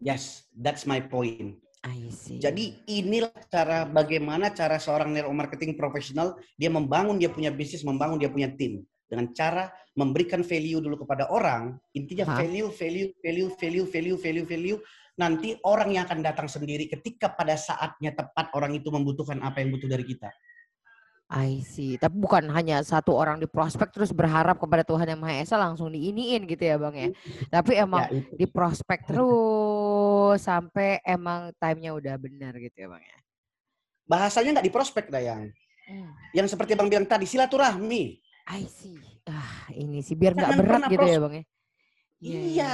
Yes, 0.00 0.48
that's 0.56 0.88
my 0.88 1.04
point. 1.04 1.60
I 1.84 2.08
see. 2.12 2.40
Jadi 2.40 2.80
inilah 2.88 3.32
cara 3.48 3.84
bagaimana 3.88 4.52
cara 4.52 4.76
seorang 4.80 5.12
network 5.12 5.36
marketing 5.36 5.76
profesional 5.76 6.36
dia 6.56 6.72
membangun 6.72 7.20
dia 7.20 7.28
punya 7.28 7.52
bisnis, 7.52 7.84
membangun 7.84 8.20
dia 8.20 8.32
punya 8.32 8.52
tim 8.52 8.84
dengan 9.08 9.32
cara 9.36 9.68
memberikan 9.96 10.40
value 10.44 10.80
dulu 10.80 11.04
kepada 11.04 11.28
orang. 11.28 11.76
Intinya 11.96 12.36
value, 12.36 12.68
value, 12.72 13.08
value, 13.20 13.50
value, 13.56 13.86
value, 13.88 14.16
value, 14.16 14.46
value 14.48 14.78
nanti 15.20 15.52
orang 15.68 15.92
yang 15.92 16.08
akan 16.08 16.24
datang 16.24 16.48
sendiri 16.48 16.88
ketika 16.88 17.36
pada 17.36 17.52
saatnya 17.52 18.16
tepat 18.16 18.48
orang 18.56 18.72
itu 18.72 18.88
membutuhkan 18.88 19.36
apa 19.44 19.60
yang 19.60 19.76
butuh 19.76 19.88
dari 19.88 20.08
kita. 20.08 20.32
I 21.30 21.62
see. 21.62 21.94
Tapi 21.94 22.18
bukan 22.18 22.50
hanya 22.50 22.82
satu 22.82 23.14
orang 23.14 23.38
di 23.38 23.46
prospek 23.46 23.94
terus 23.94 24.10
berharap 24.10 24.58
kepada 24.58 24.82
Tuhan 24.82 25.14
Yang 25.14 25.20
Maha 25.22 25.34
Esa 25.38 25.54
langsung 25.62 25.94
diiniin 25.94 26.42
gitu 26.50 26.58
ya 26.66 26.74
Bang 26.74 26.98
ya. 26.98 27.14
Tapi 27.46 27.78
emang 27.78 28.10
ya, 28.10 28.26
di 28.34 28.46
prospek 28.50 28.98
terus 29.08 30.42
sampai 30.42 30.98
emang 31.06 31.54
timenya 31.54 31.94
udah 31.94 32.14
benar 32.18 32.58
gitu 32.58 32.74
ya 32.74 32.88
Bang 32.90 33.02
ya. 33.06 33.16
Bahasanya 34.10 34.58
nggak 34.58 34.66
di 34.66 34.74
prospek 34.74 35.06
Dayang. 35.06 35.54
Hmm. 35.86 36.10
Yang 36.34 36.58
seperti 36.58 36.74
Bang 36.74 36.90
bilang 36.90 37.06
tadi 37.06 37.30
silaturahmi. 37.30 38.18
I 38.50 38.66
see. 38.66 38.98
Ah, 39.30 39.70
ini 39.70 40.02
sih 40.02 40.18
biar 40.18 40.34
nggak 40.34 40.50
berat 40.58 40.82
gitu 40.90 41.06
ya 41.06 41.18
Bang 41.22 41.34
ya. 41.38 41.44
Iya. 42.20 42.36
iya, 42.36 42.40
iya, 42.42 42.42
iya. 42.52 42.72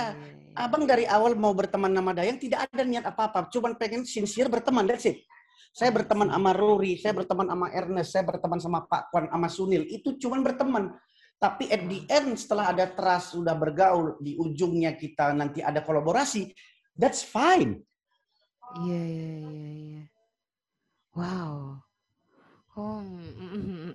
Abang 0.57 0.89
dari 0.89 1.05
awal 1.05 1.37
mau 1.37 1.53
berteman 1.53 1.93
sama 1.93 2.17
Dayang 2.17 2.41
tidak 2.41 2.65
ada 2.73 2.83
niat 2.89 3.05
apa-apa, 3.05 3.53
cuman 3.53 3.77
pengen 3.77 4.09
sincere 4.09 4.49
berteman, 4.49 4.89
that's 4.89 5.05
it. 5.05 5.21
Saya 5.77 5.93
berteman 5.93 6.33
sama 6.33 6.57
Rory, 6.57 6.97
saya 6.97 7.13
berteman 7.13 7.53
sama 7.53 7.69
Ernest, 7.69 8.09
saya 8.17 8.25
berteman 8.25 8.57
sama 8.57 8.89
Pak 8.89 9.13
Kwan, 9.13 9.29
sama 9.29 9.49
Sunil. 9.53 9.85
Itu 9.93 10.17
cuman 10.17 10.41
berteman. 10.41 10.97
Tapi 11.37 11.69
at 11.69 11.85
the 11.85 12.01
end 12.09 12.33
setelah 12.41 12.73
ada 12.73 12.89
trust 12.89 13.37
sudah 13.37 13.53
bergaul 13.53 14.17
di 14.25 14.41
ujungnya 14.41 14.97
kita 14.97 15.37
nanti 15.37 15.61
ada 15.61 15.85
kolaborasi, 15.85 16.49
that's 16.97 17.21
fine. 17.21 17.85
Iya 18.81 19.01
iya 19.05 19.29
iya 19.37 19.69
iya. 19.77 20.05
Wow. 21.13 21.85
Oh, 22.77 23.05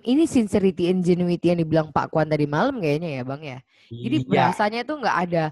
ini 0.06 0.26
sincerity 0.26 0.86
and 0.86 1.02
genuity 1.02 1.50
yang 1.50 1.66
dibilang 1.66 1.90
Pak 1.90 2.14
Kwan 2.14 2.30
tadi 2.30 2.46
malam 2.46 2.78
kayaknya 2.78 3.10
ya 3.18 3.22
Bang 3.26 3.42
ya. 3.42 3.58
Jadi 3.90 4.22
iya. 4.22 4.30
bahasanya 4.30 4.86
tuh 4.86 5.02
nggak 5.02 5.18
ada 5.26 5.44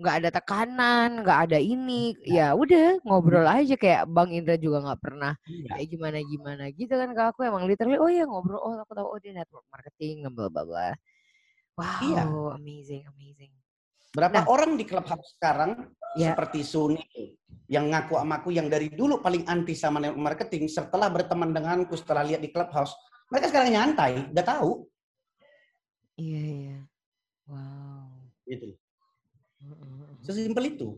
nggak 0.00 0.16
ada 0.24 0.30
tekanan, 0.32 1.20
nggak 1.20 1.38
ada 1.46 1.58
ini, 1.60 2.16
ya 2.24 2.56
udah 2.56 3.04
ngobrol 3.04 3.44
aja 3.44 3.76
kayak 3.76 4.08
Bang 4.08 4.32
Indra 4.32 4.56
juga 4.56 4.80
nggak 4.80 5.00
pernah 5.04 5.36
iya. 5.44 5.76
kayak 5.76 5.86
gimana 5.92 6.18
gimana 6.24 6.64
gitu 6.72 6.94
kan 6.96 7.12
ke 7.12 7.22
aku 7.28 7.40
emang 7.44 7.68
literally 7.68 8.00
oh 8.00 8.08
ya 8.08 8.24
ngobrol 8.24 8.56
oh 8.64 8.80
aku 8.80 8.96
tahu 8.96 9.06
oh 9.12 9.18
dia 9.20 9.36
network 9.36 9.68
marketing 9.68 10.24
bla 10.32 10.48
bla 10.48 10.62
bla. 10.64 10.88
Wow, 11.76 12.00
iya. 12.08 12.24
amazing 12.56 13.04
amazing. 13.12 13.52
Berapa 14.10 14.42
nah, 14.42 14.48
orang 14.48 14.74
di 14.74 14.88
clubhouse 14.88 15.36
sekarang 15.38 15.92
ya. 16.16 16.32
seperti 16.32 16.64
Suni 16.64 17.04
yang 17.70 17.92
ngaku 17.92 18.18
sama 18.18 18.42
aku 18.42 18.50
yang 18.50 18.66
dari 18.66 18.90
dulu 18.90 19.22
paling 19.22 19.46
anti 19.46 19.78
sama 19.78 20.02
network 20.02 20.34
marketing 20.34 20.66
setelah 20.66 21.06
berteman 21.06 21.54
denganku 21.54 21.94
setelah 21.94 22.26
lihat 22.26 22.42
di 22.42 22.50
clubhouse 22.50 22.96
mereka 23.30 23.46
sekarang 23.46 23.70
nyantai, 23.70 24.26
udah 24.34 24.44
tahu. 24.44 24.70
Iya 26.18 26.42
iya. 26.42 26.78
Wow. 27.46 28.10
Gitu. 28.42 28.74
Sesimpel 30.30 30.78
itu. 30.78 30.88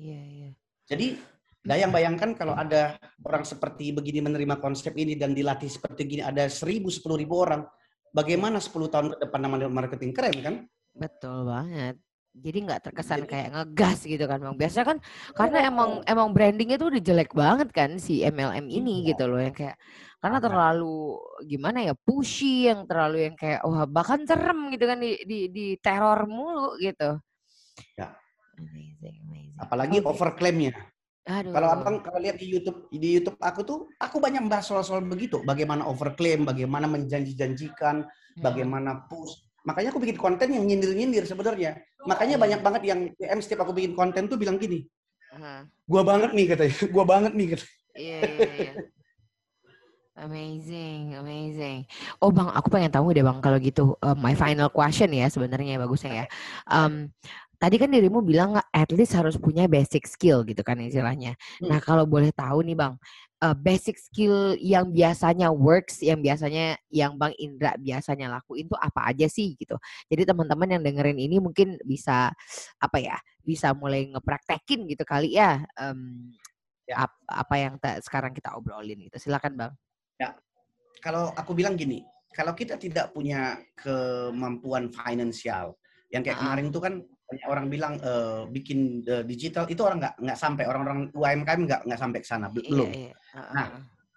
Iya, 0.00 0.20
iya. 0.24 0.50
Jadi 0.88 1.20
Dayang 1.60 1.92
bayangkan 1.92 2.32
kalau 2.32 2.56
ada 2.56 2.96
orang 3.20 3.44
seperti 3.44 3.92
begini 3.92 4.24
menerima 4.24 4.56
konsep 4.64 4.96
ini 4.96 5.12
dan 5.12 5.36
dilatih 5.36 5.68
seperti 5.68 6.08
gini 6.08 6.22
ada 6.24 6.48
seribu, 6.48 6.88
sepuluh 6.88 7.20
ribu 7.20 7.36
orang. 7.44 7.68
Bagaimana 8.10 8.58
10 8.58 8.90
tahun 8.90 9.06
ke 9.14 9.16
depan 9.28 9.40
namanya 9.44 9.68
marketing 9.68 10.10
keren 10.16 10.36
kan? 10.40 10.54
Betul 10.96 11.46
banget. 11.46 12.00
Jadi 12.30 12.58
nggak 12.64 12.80
terkesan 12.90 13.22
kayak 13.28 13.52
ngegas 13.52 14.08
gitu 14.08 14.24
kan 14.24 14.40
bang. 14.40 14.56
Biasanya 14.56 14.86
kan 14.88 14.98
karena 15.36 15.58
emang 15.68 15.90
emang 16.08 16.28
brandingnya 16.32 16.80
tuh 16.80 16.96
udah 16.96 17.02
jelek 17.02 17.30
banget 17.36 17.68
kan 17.70 18.00
si 18.00 18.24
MLM 18.24 18.66
ini 18.66 19.04
iya. 19.04 19.14
gitu 19.14 19.28
loh 19.28 19.38
yang 19.38 19.54
kayak 19.54 19.76
karena 20.22 20.38
terlalu 20.40 21.18
gimana 21.44 21.78
ya 21.86 21.94
pushy 21.94 22.70
yang 22.70 22.86
terlalu 22.88 23.30
yang 23.30 23.36
kayak 23.36 23.60
wah 23.66 23.84
bahkan 23.84 24.24
serem 24.24 24.72
gitu 24.74 24.84
kan 24.88 24.98
di 24.98 25.12
di, 25.28 25.38
di 25.52 25.66
teror 25.78 26.24
mulu 26.24 26.78
gitu. 26.80 27.20
Ya. 28.00 28.19
Amazing, 28.60 29.16
amazing. 29.24 29.56
Apalagi 29.56 29.96
okay. 30.00 30.08
overclaimnya. 30.08 30.72
Aduh. 31.28 31.52
Kalau 31.52 31.68
abang 31.68 31.96
kalau 32.00 32.18
lihat 32.18 32.40
di 32.40 32.48
YouTube 32.48 32.88
di 32.88 33.20
YouTube 33.20 33.36
aku 33.38 33.60
tuh 33.62 33.78
aku 34.00 34.16
banyak 34.18 34.40
membahas 34.40 34.66
soal-soal 34.66 35.04
begitu, 35.04 35.44
bagaimana 35.44 35.84
overclaim, 35.84 36.48
bagaimana 36.48 36.88
menjanji-janjikan, 36.88 38.04
hmm. 38.04 38.42
bagaimana 38.42 39.04
push. 39.06 39.36
Makanya 39.68 39.92
aku 39.92 40.00
bikin 40.00 40.16
konten 40.16 40.48
yang 40.56 40.64
nyindir-nyindir 40.64 41.28
sebenarnya. 41.28 41.76
Makanya 42.08 42.36
oh. 42.36 42.40
banyak 42.40 42.60
banget 42.64 42.82
yang 42.88 43.00
DM 43.20 43.40
setiap 43.44 43.68
aku 43.68 43.76
bikin 43.76 43.92
konten 43.92 44.26
tuh 44.32 44.40
bilang 44.40 44.56
gini. 44.56 44.88
Uh-huh. 45.36 45.68
Gua 45.84 46.02
banget 46.02 46.32
nih 46.32 46.46
katanya. 46.56 46.76
Gua 46.94 47.04
banget 47.04 47.32
nih 47.36 47.46
katanya. 47.52 47.76
Iya, 47.90 48.18
iya, 48.24 48.52
iya. 48.56 48.72
Amazing, 50.20 51.16
amazing. 51.16 51.88
Oh 52.20 52.28
bang, 52.28 52.52
aku 52.52 52.68
pengen 52.68 52.92
tahu 52.92 53.08
deh 53.16 53.24
bang 53.24 53.40
kalau 53.40 53.56
gitu. 53.56 53.96
Uh, 54.04 54.12
my 54.12 54.36
final 54.36 54.68
question 54.68 55.08
ya 55.16 55.32
sebenarnya 55.32 55.80
bagusnya 55.80 56.12
ya. 56.12 56.26
Um, 56.68 57.08
tadi 57.60 57.76
kan 57.76 57.92
dirimu 57.92 58.24
bilang 58.24 58.56
at 58.56 58.88
least 58.96 59.12
harus 59.12 59.36
punya 59.36 59.68
basic 59.68 60.08
skill 60.08 60.40
gitu 60.48 60.64
kan 60.64 60.80
istilahnya. 60.80 61.36
Hmm. 61.60 61.68
Nah 61.68 61.78
kalau 61.84 62.08
boleh 62.08 62.32
tahu 62.32 62.64
nih 62.64 62.72
bang, 62.72 62.96
uh, 63.44 63.52
basic 63.52 64.00
skill 64.00 64.56
yang 64.56 64.88
biasanya 64.88 65.52
works, 65.52 66.00
yang 66.00 66.24
biasanya 66.24 66.80
yang 66.88 67.20
bang 67.20 67.36
Indra 67.36 67.76
biasanya 67.76 68.32
lakuin 68.32 68.64
itu 68.64 68.76
apa 68.80 69.12
aja 69.12 69.28
sih 69.28 69.60
gitu. 69.60 69.76
Jadi 70.08 70.24
teman-teman 70.24 70.80
yang 70.80 70.82
dengerin 70.82 71.20
ini 71.20 71.36
mungkin 71.36 71.76
bisa 71.84 72.32
apa 72.80 72.96
ya, 72.96 73.20
bisa 73.44 73.76
mulai 73.76 74.08
ngepraktekin 74.08 74.88
gitu 74.88 75.04
kali 75.04 75.36
ya. 75.36 75.60
Um, 75.76 76.32
ya. 76.88 77.04
Ap, 77.04 77.12
apa 77.28 77.54
yang 77.60 77.74
sekarang 78.00 78.32
kita 78.32 78.56
obrolin 78.56 79.04
gitu. 79.04 79.20
Silakan 79.20 79.60
bang. 79.60 79.72
Ya, 80.16 80.32
kalau 81.04 81.32
aku 81.36 81.52
bilang 81.52 81.76
gini, 81.76 82.04
kalau 82.32 82.56
kita 82.56 82.80
tidak 82.80 83.12
punya 83.12 83.60
kemampuan 83.76 84.88
finansial, 84.88 85.76
Yang 86.10 86.22
kayak 86.26 86.36
uh 86.36 86.42
kemarin 86.42 86.66
itu 86.74 86.80
kan 86.82 86.94
banyak 87.30 87.46
orang 87.46 87.66
bilang 87.70 87.94
uh, 88.02 88.42
bikin 88.50 89.06
uh, 89.06 89.22
digital 89.22 89.62
itu 89.70 89.78
orang 89.86 90.02
nggak 90.02 90.14
nggak 90.18 90.38
sampai 90.38 90.66
orang-orang 90.66 91.14
UMKM 91.14 91.60
nggak 91.62 91.80
nggak 91.86 92.00
sampai 92.00 92.18
ke 92.18 92.26
sana 92.26 92.50
iya, 92.50 92.54
belum. 92.58 92.90
Iya, 92.90 92.98
iya. 92.98 93.14
Uh 93.14 93.38
-uh. 93.38 93.54
Nah 93.54 93.66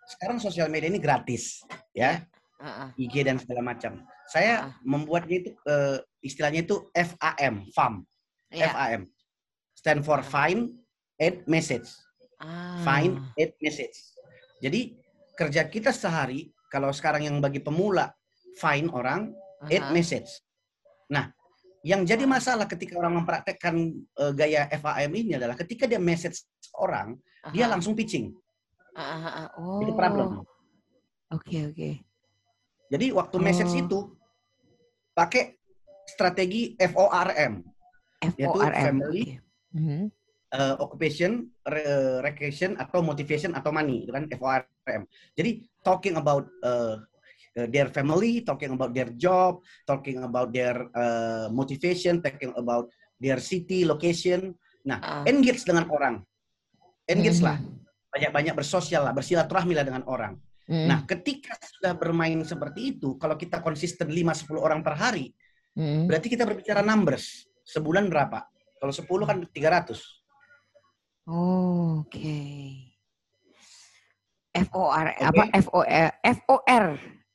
sekarang 0.04 0.38
sosial 0.41 0.67
media 0.73 0.89
ini 0.89 0.97
gratis 0.97 1.62
ya. 1.93 2.26
Uh. 2.58 2.89
IG 2.97 3.21
dan 3.21 3.38
segala 3.38 3.62
macam. 3.62 4.02
Saya 4.26 4.73
membuatnya 4.82 5.45
itu 5.45 5.49
uh, 5.69 6.02
istilahnya 6.26 6.65
itu 6.65 6.89
FAM, 6.89 7.69
FAM. 7.69 7.93
Yeah. 8.49 8.73
FAM. 8.73 9.02
Stand 9.78 10.02
for 10.08 10.26
Find, 10.26 10.73
Add, 11.19 11.43
Message. 11.45 11.91
Ah. 12.39 12.82
Find, 12.82 13.19
Add, 13.36 13.54
Message. 13.60 13.97
Jadi 14.63 14.95
kerja 15.36 15.67
kita 15.67 15.91
sehari 15.91 16.56
kalau 16.71 16.89
sekarang 16.89 17.28
yang 17.28 17.38
bagi 17.43 17.60
pemula 17.60 18.10
find 18.58 18.89
orang, 18.89 19.30
uh 19.30 19.67
-huh. 19.67 19.76
add 19.76 19.93
message. 19.93 20.41
Nah, 21.12 21.30
yang 21.83 22.07
jadi 22.07 22.23
masalah 22.23 22.63
ketika 22.63 22.95
orang 22.95 23.21
mempraktekkan 23.21 23.91
uh, 24.15 24.31
gaya 24.31 24.71
FAM 24.71 25.11
ini 25.19 25.35
adalah 25.35 25.59
ketika 25.59 25.83
dia 25.83 25.99
message 25.99 26.47
orang, 26.79 27.19
-huh. 27.19 27.51
dia 27.51 27.67
langsung 27.67 27.91
pitching. 27.91 28.31
Uh 28.95 29.03
-huh. 29.03 29.47
oh. 29.59 29.79
Itu 29.83 29.91
problem. 29.91 30.47
Oke, 31.27 31.43
okay, 31.43 31.61
oke. 31.67 31.75
Okay. 31.75 31.93
Jadi 32.87 33.05
waktu 33.11 33.35
oh. 33.35 33.43
message 33.43 33.73
itu 33.75 33.99
pakai 35.11 35.59
strategi 36.07 36.79
FORM. 36.79 37.53
FORM. 38.23 38.33
Yaitu 38.39 38.59
family, 38.63 39.23
okay. 39.35 39.75
mm 39.75 39.83
-hmm. 39.83 40.01
uh, 40.55 40.75
occupation, 40.79 41.51
re 41.67 41.83
recreation 42.23 42.79
atau 42.79 43.03
motivation 43.03 43.51
atau 43.59 43.75
money, 43.75 44.07
itu 44.07 44.11
kan 44.15 44.23
FORM. 44.31 45.03
Jadi 45.35 45.67
talking 45.83 46.15
about 46.15 46.47
uh, 46.63 47.03
their 47.53 47.89
family, 47.93 48.41
talking 48.41 48.73
about 48.73 48.91
their 48.91 49.13
job, 49.13 49.61
talking 49.85 50.21
about 50.25 50.49
their 50.49 50.89
uh, 50.93 51.47
motivation, 51.53 52.19
talking 52.19 52.53
about 52.57 52.89
their 53.21 53.37
city, 53.37 53.85
location. 53.85 54.57
Nah, 54.83 54.99
uh. 54.99 55.23
engage 55.29 55.63
dengan 55.63 55.87
orang, 55.87 56.19
engage 57.07 57.39
mm 57.39 57.47
-hmm. 57.47 57.55
lah, 57.55 57.57
banyak-banyak 58.11 58.53
bersosial 58.57 59.07
lah, 59.07 59.13
bersilaturahmi 59.15 59.73
lah 59.77 59.85
dengan 59.87 60.03
orang. 60.09 60.35
Mm. 60.67 60.87
Nah, 60.87 60.99
ketika 61.07 61.55
sudah 61.59 61.95
bermain 61.95 62.39
seperti 62.43 62.97
itu, 62.97 63.15
kalau 63.15 63.35
kita 63.39 63.63
konsisten 63.63 64.11
5-10 64.11 64.59
orang 64.59 64.79
per 64.83 64.95
hari, 64.95 65.31
Hmm. 65.73 66.05
Berarti 66.05 66.29
kita 66.29 66.45
berbicara 66.45 66.85
numbers. 66.85 67.49
Sebulan 67.65 68.05
berapa? 68.09 68.45
Kalau 68.77 68.93
10 68.93 69.29
kan 69.29 69.37
300. 69.49 69.97
Oh, 71.25 72.03
oke. 72.03 72.13
Okay. 72.13 72.93
F 74.53 74.69
O 74.77 74.85
R 74.85 75.17
okay. 75.17 75.25
apa 75.25 75.43
F 75.57 75.67
O 75.73 75.81
R 75.81 76.13
F 76.21 76.39
O 76.45 76.61
R 76.61 76.87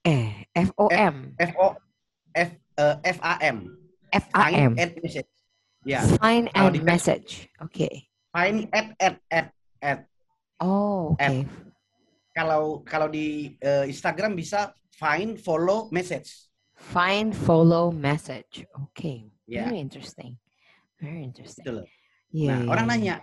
eh 0.08 0.48
F 0.56 0.72
O 0.80 0.88
M 0.88 1.36
F 1.36 1.52
O 1.60 1.76
F 2.32 2.50
uh, 2.80 2.96
F 3.04 3.18
A 3.20 3.34
M 3.44 3.76
F 4.08 4.24
A 4.32 4.44
M 4.48 4.72
Find 4.72 4.96
message. 5.04 5.30
Ya. 5.84 6.00
Find 6.16 6.48
and 6.56 6.76
message. 6.80 7.52
Oke. 7.60 7.84
Okay. 7.84 7.94
Find 8.32 8.64
at 8.72 8.96
at 8.96 9.16
at 9.28 9.46
at. 9.84 9.98
Oh, 10.64 11.12
oke. 11.12 11.20
Okay. 11.20 11.44
Kalau 12.32 12.80
kalau 12.88 13.08
di 13.12 13.56
uh, 13.60 13.84
Instagram 13.84 14.32
bisa 14.32 14.72
find 14.96 15.36
follow 15.36 15.92
message. 15.92 16.48
Find, 16.78 17.34
follow, 17.34 17.90
message. 17.90 18.62
Oke, 18.78 18.94
okay. 18.94 19.16
yeah. 19.50 19.66
very 19.66 19.82
interesting. 19.82 20.38
Very 21.02 21.26
interesting. 21.26 21.66
Betul. 21.66 21.90
Yeah, 22.30 22.54
nah, 22.54 22.58
yeah, 22.62 22.70
orang 22.70 22.86
yeah. 22.86 22.94
nanya, 22.94 23.14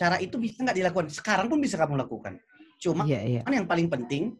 cara 0.00 0.16
itu 0.16 0.40
bisa 0.40 0.64
nggak 0.64 0.80
dilakukan? 0.80 1.12
Sekarang 1.12 1.52
pun 1.52 1.60
bisa 1.60 1.76
kamu 1.76 2.00
lakukan. 2.00 2.40
Cuma 2.80 3.04
yeah, 3.04 3.20
yeah. 3.20 3.44
yang 3.44 3.68
paling 3.68 3.92
penting, 3.92 4.32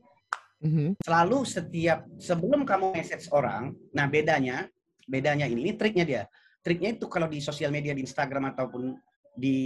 mm-hmm. 0.64 0.88
selalu 1.04 1.38
setiap 1.44 2.04
sebelum 2.20 2.62
kamu 2.64 2.96
message 2.96 3.28
orang, 3.32 3.74
nah 3.92 4.06
bedanya, 4.06 4.68
bedanya 5.08 5.48
ini, 5.48 5.66
ini 5.66 5.72
triknya 5.76 6.04
dia. 6.04 6.22
Triknya 6.60 6.96
itu 7.00 7.08
kalau 7.08 7.26
di 7.26 7.40
sosial 7.40 7.72
media, 7.72 7.96
di 7.96 8.04
Instagram 8.04 8.52
ataupun 8.52 8.96
di 9.32 9.58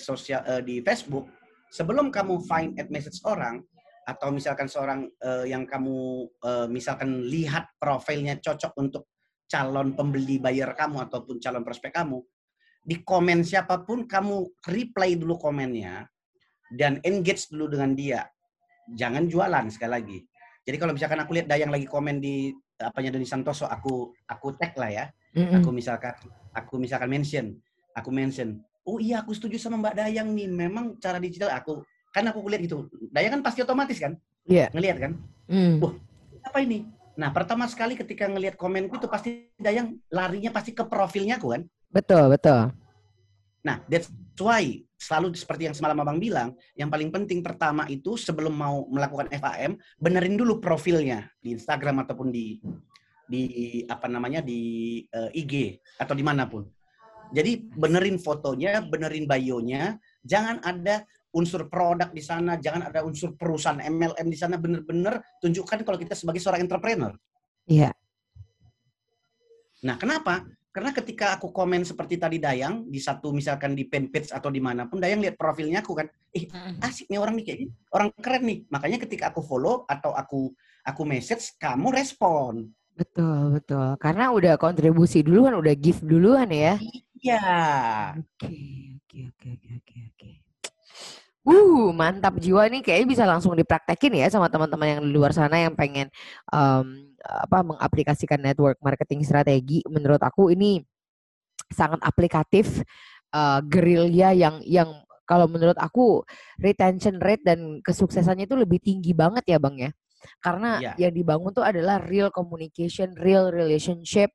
sosial 0.00 0.40
uh, 0.48 0.62
di 0.64 0.80
Facebook, 0.80 1.28
sebelum 1.68 2.08
kamu 2.08 2.40
find 2.48 2.80
at 2.80 2.88
message 2.88 3.20
orang, 3.28 3.60
atau 4.08 4.32
misalkan 4.32 4.64
seorang 4.64 5.04
uh, 5.20 5.44
yang 5.44 5.68
kamu 5.68 6.24
uh, 6.40 6.64
misalkan 6.72 7.28
lihat 7.28 7.68
profilnya 7.76 8.40
cocok 8.40 8.72
untuk 8.80 9.04
calon 9.44 9.92
pembeli 9.92 10.40
bayar 10.40 10.72
kamu 10.72 11.04
ataupun 11.04 11.36
calon 11.36 11.60
prospek 11.60 11.92
kamu 11.92 12.24
di 12.80 13.04
komen 13.04 13.44
siapa 13.44 13.84
pun 13.84 14.08
kamu 14.08 14.48
reply 14.64 15.12
dulu 15.12 15.36
komennya 15.36 16.08
dan 16.72 17.04
engage 17.04 17.52
dulu 17.52 17.76
dengan 17.76 17.92
dia 17.92 18.24
jangan 18.96 19.28
jualan 19.28 19.68
sekali 19.68 19.92
lagi 19.92 20.18
jadi 20.68 20.76
kalau 20.76 20.92
misalkan 20.92 21.16
aku 21.16 21.32
lihat 21.32 21.48
Dayang 21.48 21.72
lagi 21.72 21.88
komen 21.88 22.20
di 22.20 22.52
apanya 22.76 23.16
Doni 23.16 23.24
Santoso 23.24 23.64
aku 23.64 24.12
aku 24.28 24.52
tag 24.60 24.76
lah 24.76 24.92
ya. 24.92 25.04
Mm-hmm. 25.32 25.64
aku 25.64 25.70
misalkan 25.72 26.12
aku 26.52 26.74
misalkan 26.76 27.08
mention 27.08 27.56
aku 27.96 28.12
mention 28.12 28.60
oh 28.84 29.00
iya 29.00 29.24
aku 29.24 29.32
setuju 29.32 29.56
sama 29.56 29.80
Mbak 29.80 29.96
Dayang 29.96 30.28
nih. 30.36 30.44
Memang 30.52 31.00
cara 31.00 31.16
digital 31.16 31.56
aku 31.56 31.80
kan 32.12 32.28
aku 32.28 32.44
lihat 32.52 32.68
gitu. 32.68 32.84
Daya 33.08 33.32
kan 33.32 33.40
pasti 33.40 33.64
otomatis 33.64 33.96
kan? 33.96 34.20
Yeah. 34.44 34.68
ngelihat 34.76 35.00
kan? 35.00 35.12
Mm. 35.48 35.80
wah 35.80 35.96
apa 36.44 36.60
ini? 36.60 36.84
Nah 37.16 37.32
pertama 37.32 37.64
sekali 37.64 37.96
ketika 37.96 38.28
ngelihat 38.28 38.60
komenku 38.60 39.00
itu 39.00 39.08
pasti 39.08 39.48
Dayang 39.56 39.96
larinya 40.12 40.52
pasti 40.52 40.76
ke 40.76 40.84
profilnya 40.84 41.40
aku 41.40 41.56
kan? 41.56 41.64
Betul 41.88 42.28
betul 42.28 42.76
nah 43.62 43.82
that's 43.90 44.08
why 44.38 44.82
selalu 44.98 45.34
seperti 45.34 45.70
yang 45.70 45.76
semalam 45.76 45.98
abang 46.02 46.18
bilang 46.18 46.54
yang 46.74 46.90
paling 46.90 47.10
penting 47.10 47.42
pertama 47.42 47.86
itu 47.90 48.18
sebelum 48.18 48.54
mau 48.54 48.86
melakukan 48.90 49.30
FAM 49.30 49.78
benerin 49.98 50.38
dulu 50.38 50.58
profilnya 50.58 51.30
di 51.38 51.54
Instagram 51.54 52.06
ataupun 52.06 52.30
di 52.30 52.58
di 53.28 53.42
apa 53.84 54.08
namanya 54.08 54.40
di 54.40 55.02
uh, 55.12 55.28
eh, 55.28 55.40
IG 55.44 55.78
atau 56.00 56.16
di 56.16 56.24
mana 56.24 56.48
pun 56.48 56.64
jadi 57.28 57.60
benerin 57.60 58.16
fotonya 58.16 58.80
benerin 58.80 59.28
bio-nya 59.28 60.00
jangan 60.24 60.64
ada 60.64 61.04
unsur 61.34 61.68
produk 61.68 62.08
di 62.10 62.22
sana, 62.24 62.56
jangan 62.56 62.88
ada 62.88 63.04
unsur 63.04 63.36
perusahaan 63.36 63.78
MLM 63.78 64.26
di 64.28 64.38
sana, 64.38 64.56
benar-benar 64.56 65.20
tunjukkan 65.44 65.84
kalau 65.84 65.98
kita 66.00 66.16
sebagai 66.16 66.40
seorang 66.40 66.64
entrepreneur. 66.64 67.12
Iya. 67.68 67.92
Nah, 69.84 69.96
kenapa? 70.00 70.42
Karena 70.78 70.94
ketika 70.94 71.34
aku 71.34 71.50
komen 71.50 71.82
seperti 71.82 72.22
tadi 72.22 72.38
Dayang, 72.38 72.86
di 72.86 73.02
satu 73.02 73.34
misalkan 73.34 73.74
di 73.74 73.90
fanpage 73.90 74.30
atau 74.30 74.46
di 74.46 74.62
mana 74.62 74.86
pun, 74.86 75.02
Dayang 75.02 75.18
lihat 75.18 75.34
profilnya 75.34 75.82
aku 75.82 75.90
kan, 75.90 76.06
eh 76.30 76.46
asik 76.78 77.10
nih 77.10 77.18
orang 77.18 77.34
nih 77.34 77.44
kayak 77.50 77.58
orang 77.90 78.08
keren 78.14 78.46
nih. 78.46 78.58
Makanya 78.70 79.02
ketika 79.02 79.34
aku 79.34 79.42
follow 79.42 79.82
atau 79.90 80.14
aku 80.14 80.54
aku 80.86 81.02
message, 81.02 81.58
kamu 81.58 81.90
respon. 81.98 82.70
Betul, 82.94 83.58
betul. 83.58 83.98
Karena 83.98 84.30
udah 84.30 84.54
kontribusi 84.54 85.26
duluan, 85.26 85.58
udah 85.58 85.74
give 85.74 85.98
duluan 85.98 86.46
ya. 86.46 86.78
Iya. 87.18 87.42
Oke, 88.22 88.54
oke, 89.02 89.18
oke, 89.34 89.46
oke, 89.58 89.68
oke, 89.82 89.96
oke. 90.14 90.30
Uh, 91.48 91.96
mantap 91.96 92.36
jiwa 92.36 92.68
nih 92.68 92.84
kayaknya 92.84 93.08
bisa 93.08 93.24
langsung 93.24 93.56
dipraktekin 93.56 94.20
ya 94.20 94.28
sama 94.28 94.52
teman-teman 94.52 95.00
yang 95.00 95.00
di 95.00 95.12
luar 95.16 95.32
sana 95.32 95.56
yang 95.56 95.72
pengen 95.72 96.12
um, 96.52 97.08
apa 97.24 97.64
mengaplikasikan 97.64 98.36
network 98.36 98.76
marketing 98.84 99.24
strategi. 99.24 99.80
Menurut 99.88 100.20
aku 100.20 100.52
ini 100.52 100.84
sangat 101.72 102.04
aplikatif 102.04 102.84
uh, 103.32 103.64
gerilya 103.64 104.36
yang 104.36 104.60
yang 104.64 104.92
kalau 105.28 105.44
menurut 105.48 105.76
aku 105.76 106.24
retention 106.60 107.20
rate 107.20 107.44
dan 107.44 107.84
kesuksesannya 107.84 108.48
itu 108.48 108.56
lebih 108.56 108.80
tinggi 108.80 109.12
banget 109.12 109.44
ya 109.44 109.58
Bang 109.60 109.76
ya. 109.76 109.88
Karena 110.40 110.80
yeah. 110.82 110.94
yang 110.98 111.12
dibangun 111.14 111.52
tuh 111.54 111.62
adalah 111.62 112.02
real 112.02 112.32
communication, 112.32 113.14
real 113.16 113.52
relationship, 113.52 114.34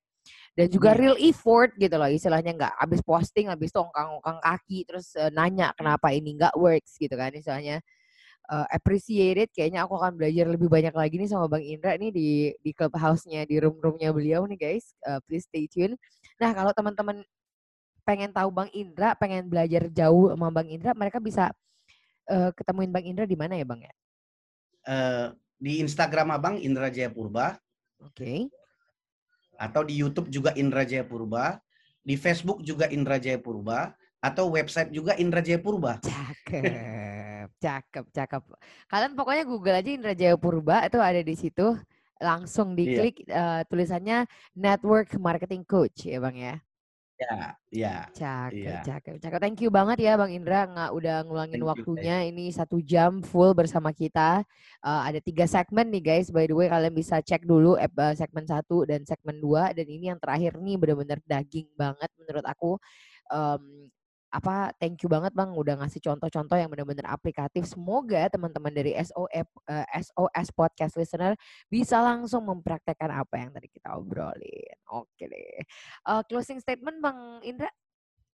dan 0.53 0.69
juga 0.69 0.93
yeah. 0.93 0.99
real 1.01 1.17
effort 1.17 1.73
gitu 1.81 1.95
loh 1.97 2.09
istilahnya 2.09 2.53
nggak 2.53 2.73
habis 2.77 3.01
posting 3.01 3.49
habis 3.49 3.73
itu 3.73 3.79
ongkang-ongkang 3.81 4.37
kaki 4.37 4.85
terus 4.85 5.17
uh, 5.17 5.33
nanya 5.33 5.73
kenapa 5.73 6.13
ini 6.13 6.37
nggak 6.37 6.53
works 6.57 6.97
gitu 7.01 7.13
kan 7.17 7.33
istilahnya. 7.33 7.81
Uh, 8.43 8.67
appreciate 8.75 9.39
it 9.39 9.49
kayaknya 9.55 9.87
aku 9.87 9.95
akan 9.95 10.19
belajar 10.19 10.43
lebih 10.51 10.67
banyak 10.67 10.91
lagi 10.91 11.15
nih 11.15 11.31
sama 11.31 11.47
Bang 11.47 11.63
Indra 11.63 11.95
nih 11.95 12.11
di 12.11 12.51
di 12.59 12.71
clubhouse-nya 12.75 13.47
di 13.47 13.55
room-roomnya 13.55 14.11
beliau 14.11 14.43
nih 14.45 14.59
guys. 14.59 14.93
Uh, 15.01 15.17
please 15.25 15.47
stay 15.47 15.65
tune. 15.65 15.95
Nah 16.37 16.51
kalau 16.51 16.75
teman-teman 16.75 17.23
pengen 18.03 18.35
tahu 18.35 18.51
Bang 18.51 18.67
Indra 18.75 19.15
pengen 19.15 19.47
belajar 19.47 19.87
jauh 19.89 20.35
sama 20.35 20.51
Bang 20.51 20.67
Indra 20.67 20.91
mereka 20.91 21.23
bisa 21.23 21.55
uh, 22.29 22.51
ketemuin 22.51 22.91
Bang 22.91 23.07
Indra 23.07 23.23
di 23.23 23.39
mana 23.39 23.55
ya 23.55 23.63
Bang 23.63 23.79
ya? 23.79 23.93
Uh, 24.83 25.27
di 25.55 25.79
Instagram 25.79 26.35
Abang 26.35 26.59
Indra 26.59 26.91
Jayapurba. 26.91 27.55
Oke. 28.03 28.11
okay 28.11 28.62
atau 29.57 29.81
di 29.85 29.95
YouTube 29.97 30.29
juga 30.29 30.51
Indra 30.57 30.83
Jaya 30.83 31.05
Purba, 31.05 31.59
di 32.03 32.19
Facebook 32.19 32.61
juga 32.65 32.89
Indra 32.91 33.17
Jaya 33.17 33.39
Purba, 33.39 33.95
atau 34.23 34.47
website 34.51 34.91
juga 34.95 35.15
Indra 35.19 35.43
Jaya 35.43 35.59
Purba. 35.59 35.99
Cakep, 35.99 37.49
cakep, 37.59 38.05
cakep. 38.15 38.43
Kalian 38.87 39.13
pokoknya 39.19 39.43
Google 39.43 39.77
aja 39.79 39.91
Indra 39.91 40.13
Jaya 40.15 40.39
Purba 40.39 40.87
itu 40.87 40.99
ada 40.99 41.19
di 41.19 41.35
situ. 41.35 41.75
Langsung 42.23 42.71
iya. 42.71 42.77
diklik 42.79 43.27
iya. 43.27 43.35
uh, 43.35 43.61
tulisannya 43.67 44.23
Network 44.55 45.11
Marketing 45.19 45.67
Coach 45.67 46.07
ya 46.07 46.23
Bang 46.23 46.39
ya. 46.39 46.55
Ya, 47.23 47.55
ya. 47.71 47.95
Cakep, 48.11 48.59
ya. 48.59 48.79
cakep, 48.83 49.15
cakep. 49.23 49.39
Thank 49.39 49.59
you 49.63 49.71
banget 49.71 50.03
ya 50.03 50.13
Bang 50.19 50.31
Indra 50.31 50.67
nggak 50.67 50.91
udah 50.91 51.17
ngeluangin 51.23 51.61
Thank 51.63 51.71
waktunya. 51.71 52.17
You, 52.27 52.29
Ini 52.35 52.45
satu 52.51 52.77
jam 52.83 53.23
full 53.23 53.55
bersama 53.55 53.95
kita. 53.95 54.43
Uh, 54.83 55.01
ada 55.07 55.19
tiga 55.23 55.47
segmen 55.47 55.87
nih 55.87 56.03
guys. 56.03 56.27
By 56.29 56.51
the 56.51 56.55
way 56.55 56.67
kalian 56.67 56.91
bisa 56.91 57.23
cek 57.23 57.47
dulu 57.47 57.79
uh, 57.79 58.13
segmen 58.13 58.43
satu 58.43 58.83
dan 58.83 59.07
segmen 59.07 59.39
dua. 59.39 59.71
Dan 59.71 59.87
ini 59.87 60.11
yang 60.11 60.19
terakhir 60.19 60.59
nih 60.59 60.75
bener-bener 60.75 61.19
daging 61.23 61.71
banget 61.79 62.09
menurut 62.19 62.45
aku. 62.45 62.71
Um, 63.31 63.87
apa 64.33 64.73
thank 64.81 64.97
you 65.05 65.09
banget 65.09 65.29
bang 65.37 65.53
udah 65.53 65.77
ngasih 65.85 66.01
contoh-contoh 66.01 66.57
yang 66.57 66.73
benar-benar 66.73 67.13
aplikatif. 67.13 67.69
Semoga 67.69 68.25
teman-teman 68.33 68.73
dari 68.73 68.97
SOS 68.97 69.45
uh, 69.69 69.85
SOS 69.93 70.47
podcast 70.57 70.97
listener 70.97 71.37
bisa 71.69 72.01
langsung 72.01 72.49
mempraktekkan 72.49 73.13
apa 73.13 73.37
yang 73.37 73.53
tadi 73.53 73.69
kita 73.69 73.93
obrolin. 73.93 74.73
Oke 74.89 75.29
deh. 75.29 75.61
Uh, 76.09 76.25
closing 76.25 76.57
statement 76.57 76.97
bang 76.97 77.17
Indra, 77.45 77.69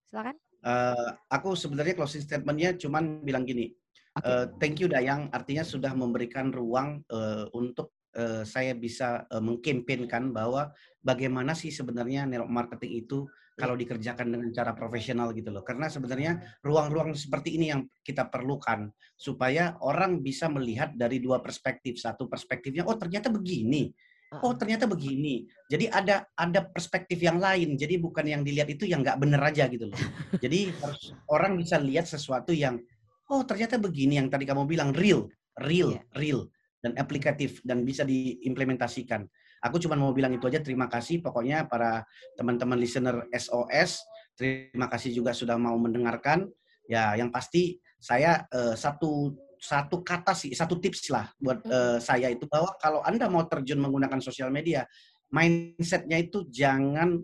silakan. 0.07 0.39
Uh, 0.63 1.19
aku 1.27 1.51
sebenarnya 1.59 1.99
closing 1.99 2.23
statementnya 2.23 2.79
cuman 2.79 3.19
bilang 3.19 3.43
gini. 3.43 3.75
Okay. 4.15 4.23
Uh, 4.25 4.45
thank 4.57 4.79
you 4.79 4.88
Dayang, 4.88 5.27
artinya 5.35 5.67
sudah 5.67 5.91
memberikan 5.91 6.49
ruang 6.55 7.03
uh, 7.12 7.45
untuk 7.51 7.98
uh, 8.15 8.43
saya 8.48 8.74
bisa 8.74 9.28
uh, 9.30 9.43
mengkampanyekan 9.43 10.34
bahwa 10.34 10.74
bagaimana 11.04 11.54
sih 11.54 11.69
sebenarnya 11.69 12.26
network 12.26 12.52
marketing 12.52 13.06
itu 13.06 13.28
kalau 13.60 13.76
dikerjakan 13.76 14.32
dengan 14.32 14.50
cara 14.56 14.72
profesional 14.72 15.36
gitu 15.36 15.52
loh. 15.52 15.67
Karena 15.67 15.91
sebenarnya 15.91 16.39
ruang-ruang 16.63 17.12
seperti 17.12 17.60
ini 17.60 17.76
yang 17.76 17.84
kita 18.08 18.32
perlukan 18.32 18.88
supaya 19.19 19.76
orang 19.84 20.24
bisa 20.24 20.48
melihat 20.48 20.95
dari 20.95 21.19
dua 21.19 21.43
perspektif. 21.43 22.00
Satu 22.00 22.32
perspektifnya, 22.32 22.88
oh 22.88 22.95
ternyata 22.95 23.28
begini. 23.28 23.91
Oh 24.39 24.56
ternyata 24.56 24.88
begini. 24.88 25.43
Jadi 25.67 25.91
ada 25.91 26.24
ada 26.38 26.62
perspektif 26.72 27.19
yang 27.19 27.41
lain. 27.41 27.76
Jadi 27.76 28.00
bukan 28.00 28.24
yang 28.24 28.41
dilihat 28.48 28.72
itu 28.72 28.88
yang 28.88 29.04
nggak 29.04 29.19
bener 29.19 29.41
aja 29.43 29.67
gitu 29.67 29.91
loh. 29.91 30.00
Jadi 30.43 30.72
harus 30.80 31.12
orang 31.28 31.60
bisa 31.60 31.76
lihat 31.82 32.08
sesuatu 32.08 32.56
yang 32.56 32.80
oh 33.28 33.43
ternyata 33.43 33.76
begini 33.76 34.22
yang 34.22 34.32
tadi 34.32 34.48
kamu 34.48 34.69
bilang 34.69 34.95
real, 34.95 35.28
real, 35.60 35.98
yeah. 35.98 36.06
real 36.15 36.48
dan 36.79 36.95
aplikatif 36.95 37.59
dan 37.67 37.83
bisa 37.83 38.07
diimplementasikan. 38.07 39.27
Aku 39.59 39.75
cuma 39.83 39.99
mau 39.99 40.15
bilang 40.15 40.31
itu 40.31 40.47
aja. 40.47 40.63
Terima 40.63 40.87
kasih 40.87 41.19
pokoknya 41.19 41.67
para 41.67 42.07
teman-teman 42.39 42.79
listener 42.79 43.27
SOS. 43.35 43.99
Terima 44.39 44.87
kasih 44.87 45.11
juga 45.11 45.35
sudah 45.35 45.59
mau 45.59 45.75
mendengarkan. 45.75 46.47
Ya, 46.87 47.13
yang 47.19 47.29
pasti 47.29 47.77
saya 47.99 48.47
uh, 48.49 48.73
satu 48.73 49.35
satu 49.59 49.99
kata 50.01 50.31
sih, 50.31 50.55
satu 50.55 50.79
tips 50.79 51.11
lah 51.11 51.27
buat 51.35 51.59
uh, 51.67 51.99
saya 51.99 52.31
itu 52.31 52.47
bahwa 52.47 52.71
kalau 52.79 53.03
anda 53.03 53.27
mau 53.27 53.43
terjun 53.43 53.83
menggunakan 53.83 54.23
sosial 54.23 54.47
media, 54.47 54.87
mindsetnya 55.35 56.15
itu 56.15 56.47
jangan 56.47 57.19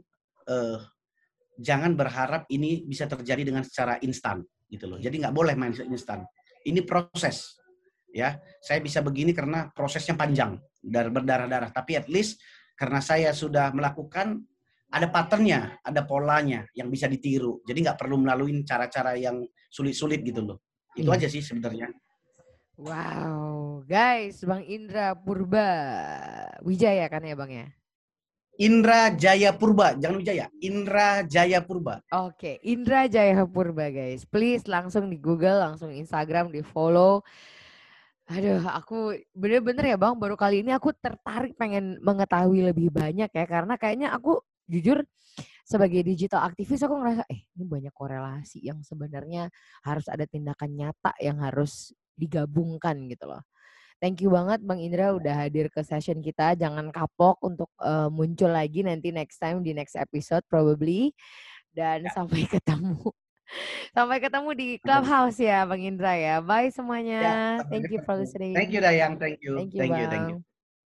uh, 0.51 0.79
jangan 1.55 1.95
berharap 1.95 2.43
ini 2.51 2.83
bisa 2.83 3.07
terjadi 3.07 3.47
dengan 3.47 3.63
secara 3.63 3.95
instan 4.03 4.43
gitu 4.67 4.91
loh. 4.91 4.99
Jadi 4.99 5.23
nggak 5.23 5.31
boleh 5.31 5.55
mindset 5.55 5.87
instan. 5.87 6.27
Ini 6.67 6.83
proses 6.83 7.55
ya 8.15 8.39
saya 8.63 8.79
bisa 8.79 9.03
begini 9.03 9.35
karena 9.35 9.67
prosesnya 9.75 10.15
panjang 10.15 10.55
dan 10.79 11.11
berdarah-darah 11.11 11.67
tapi 11.75 11.99
at 11.99 12.07
least 12.07 12.39
karena 12.79 13.03
saya 13.03 13.35
sudah 13.35 13.75
melakukan 13.75 14.39
ada 14.87 15.11
patternnya 15.11 15.83
ada 15.83 16.07
polanya 16.07 16.63
yang 16.71 16.87
bisa 16.87 17.11
ditiru 17.11 17.59
jadi 17.67 17.91
nggak 17.91 17.99
perlu 17.99 18.23
melalui 18.23 18.55
cara-cara 18.63 19.19
yang 19.19 19.43
sulit-sulit 19.67 20.23
gitu 20.23 20.47
loh 20.47 20.63
itu 20.95 21.11
hmm. 21.11 21.17
aja 21.19 21.27
sih 21.27 21.43
sebenarnya 21.43 21.91
wow 22.79 23.83
guys 23.83 24.39
bang 24.47 24.63
Indra 24.63 25.11
Purba 25.19 25.67
Wijaya 26.63 27.11
kan 27.11 27.27
ya 27.27 27.35
bang 27.35 27.51
ya 27.51 27.67
Indra 28.55 29.11
Jaya 29.11 29.51
Purba, 29.51 29.99
jangan 29.99 30.23
Wijaya. 30.23 30.47
Indra 30.63 31.27
Jaya 31.27 31.59
Purba. 31.59 31.99
Oke, 32.15 32.31
okay. 32.31 32.55
Indra 32.63 33.03
Jaya 33.11 33.43
Purba 33.43 33.91
guys. 33.91 34.23
Please 34.23 34.63
langsung 34.63 35.11
di 35.11 35.19
Google, 35.19 35.59
langsung 35.59 35.91
Instagram, 35.91 36.55
di 36.55 36.63
follow. 36.63 37.19
Aduh, 38.25 38.65
aku 38.65 39.13
bener-bener 39.37 39.93
ya 39.93 39.97
Bang, 40.01 40.17
baru 40.17 40.33
kali 40.33 40.65
ini 40.65 40.73
aku 40.73 40.89
tertarik 40.97 41.53
pengen 41.61 42.01
mengetahui 42.01 42.73
lebih 42.73 42.89
banyak 42.89 43.29
ya, 43.29 43.45
karena 43.45 43.77
kayaknya 43.77 44.09
aku 44.17 44.41
jujur 44.65 45.05
sebagai 45.61 46.01
digital 46.01 46.41
aktivis 46.41 46.81
aku 46.81 46.97
ngerasa, 46.97 47.21
eh 47.29 47.45
ini 47.53 47.65
banyak 47.69 47.93
korelasi 47.93 48.65
yang 48.65 48.81
sebenarnya 48.81 49.53
harus 49.85 50.09
ada 50.09 50.25
tindakan 50.25 50.73
nyata 50.73 51.13
yang 51.21 51.37
harus 51.37 51.93
digabungkan 52.17 53.05
gitu 53.13 53.29
loh. 53.29 53.45
Thank 54.01 54.25
you 54.25 54.33
banget 54.33 54.59
Bang 54.65 54.81
Indra 54.81 55.15
udah 55.15 55.45
hadir 55.45 55.69
ke 55.71 55.85
session 55.85 56.19
kita. 56.19 56.57
Jangan 56.57 56.91
kapok 56.91 57.39
untuk 57.45 57.71
uh, 57.79 58.11
muncul 58.11 58.51
lagi 58.51 58.83
nanti 58.83 59.13
next 59.13 59.39
time 59.39 59.63
di 59.63 59.71
next 59.71 59.95
episode 59.95 60.43
probably. 60.51 61.15
Dan 61.71 62.07
ya. 62.07 62.11
sampai 62.11 62.43
ketemu 62.53 63.13
Sampai 63.93 64.19
ketemu 64.19 64.49
di 64.57 64.67
Clubhouse 64.81 65.39
ya 65.39 65.63
Bang 65.63 65.81
Indra 65.81 66.17
ya. 66.17 66.41
Bye 66.41 66.73
semuanya. 66.73 67.19
Ya, 67.21 67.39
thank 67.69 67.87
you 67.93 68.01
for 68.03 68.17
listening. 68.19 68.57
Thank 68.57 68.73
you 68.73 68.81
Dayang, 68.81 69.21
thank 69.21 69.39
you. 69.39 69.55
Thank 69.57 69.73
you, 69.73 69.79
thank 69.79 69.95
you, 69.95 70.07
thank 70.09 70.27
you. 70.29 70.37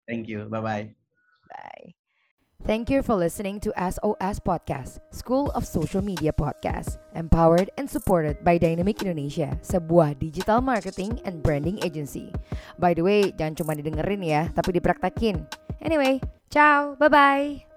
Thank 0.08 0.28
you. 0.28 0.40
Bye-bye. 0.52 0.92
Bye. 1.48 1.96
Thank 2.62 2.94
you 2.94 3.02
for 3.02 3.18
listening 3.18 3.58
to 3.66 3.74
SOS 3.74 4.38
Podcast, 4.38 5.02
School 5.10 5.50
of 5.58 5.66
Social 5.66 6.06
Media 6.06 6.30
Podcast, 6.30 7.02
empowered 7.18 7.74
and 7.74 7.90
supported 7.90 8.44
by 8.46 8.62
Dynamic 8.62 9.02
Indonesia, 9.02 9.58
sebuah 9.66 10.22
digital 10.22 10.62
marketing 10.62 11.18
and 11.26 11.42
branding 11.42 11.82
agency. 11.82 12.30
By 12.78 12.94
the 12.94 13.02
way, 13.02 13.34
jangan 13.34 13.58
cuma 13.58 13.74
didengerin 13.74 14.22
ya, 14.22 14.42
tapi 14.54 14.78
dipraktekin. 14.78 15.42
Anyway, 15.82 16.22
ciao, 16.54 16.94
bye-bye. 17.02 17.71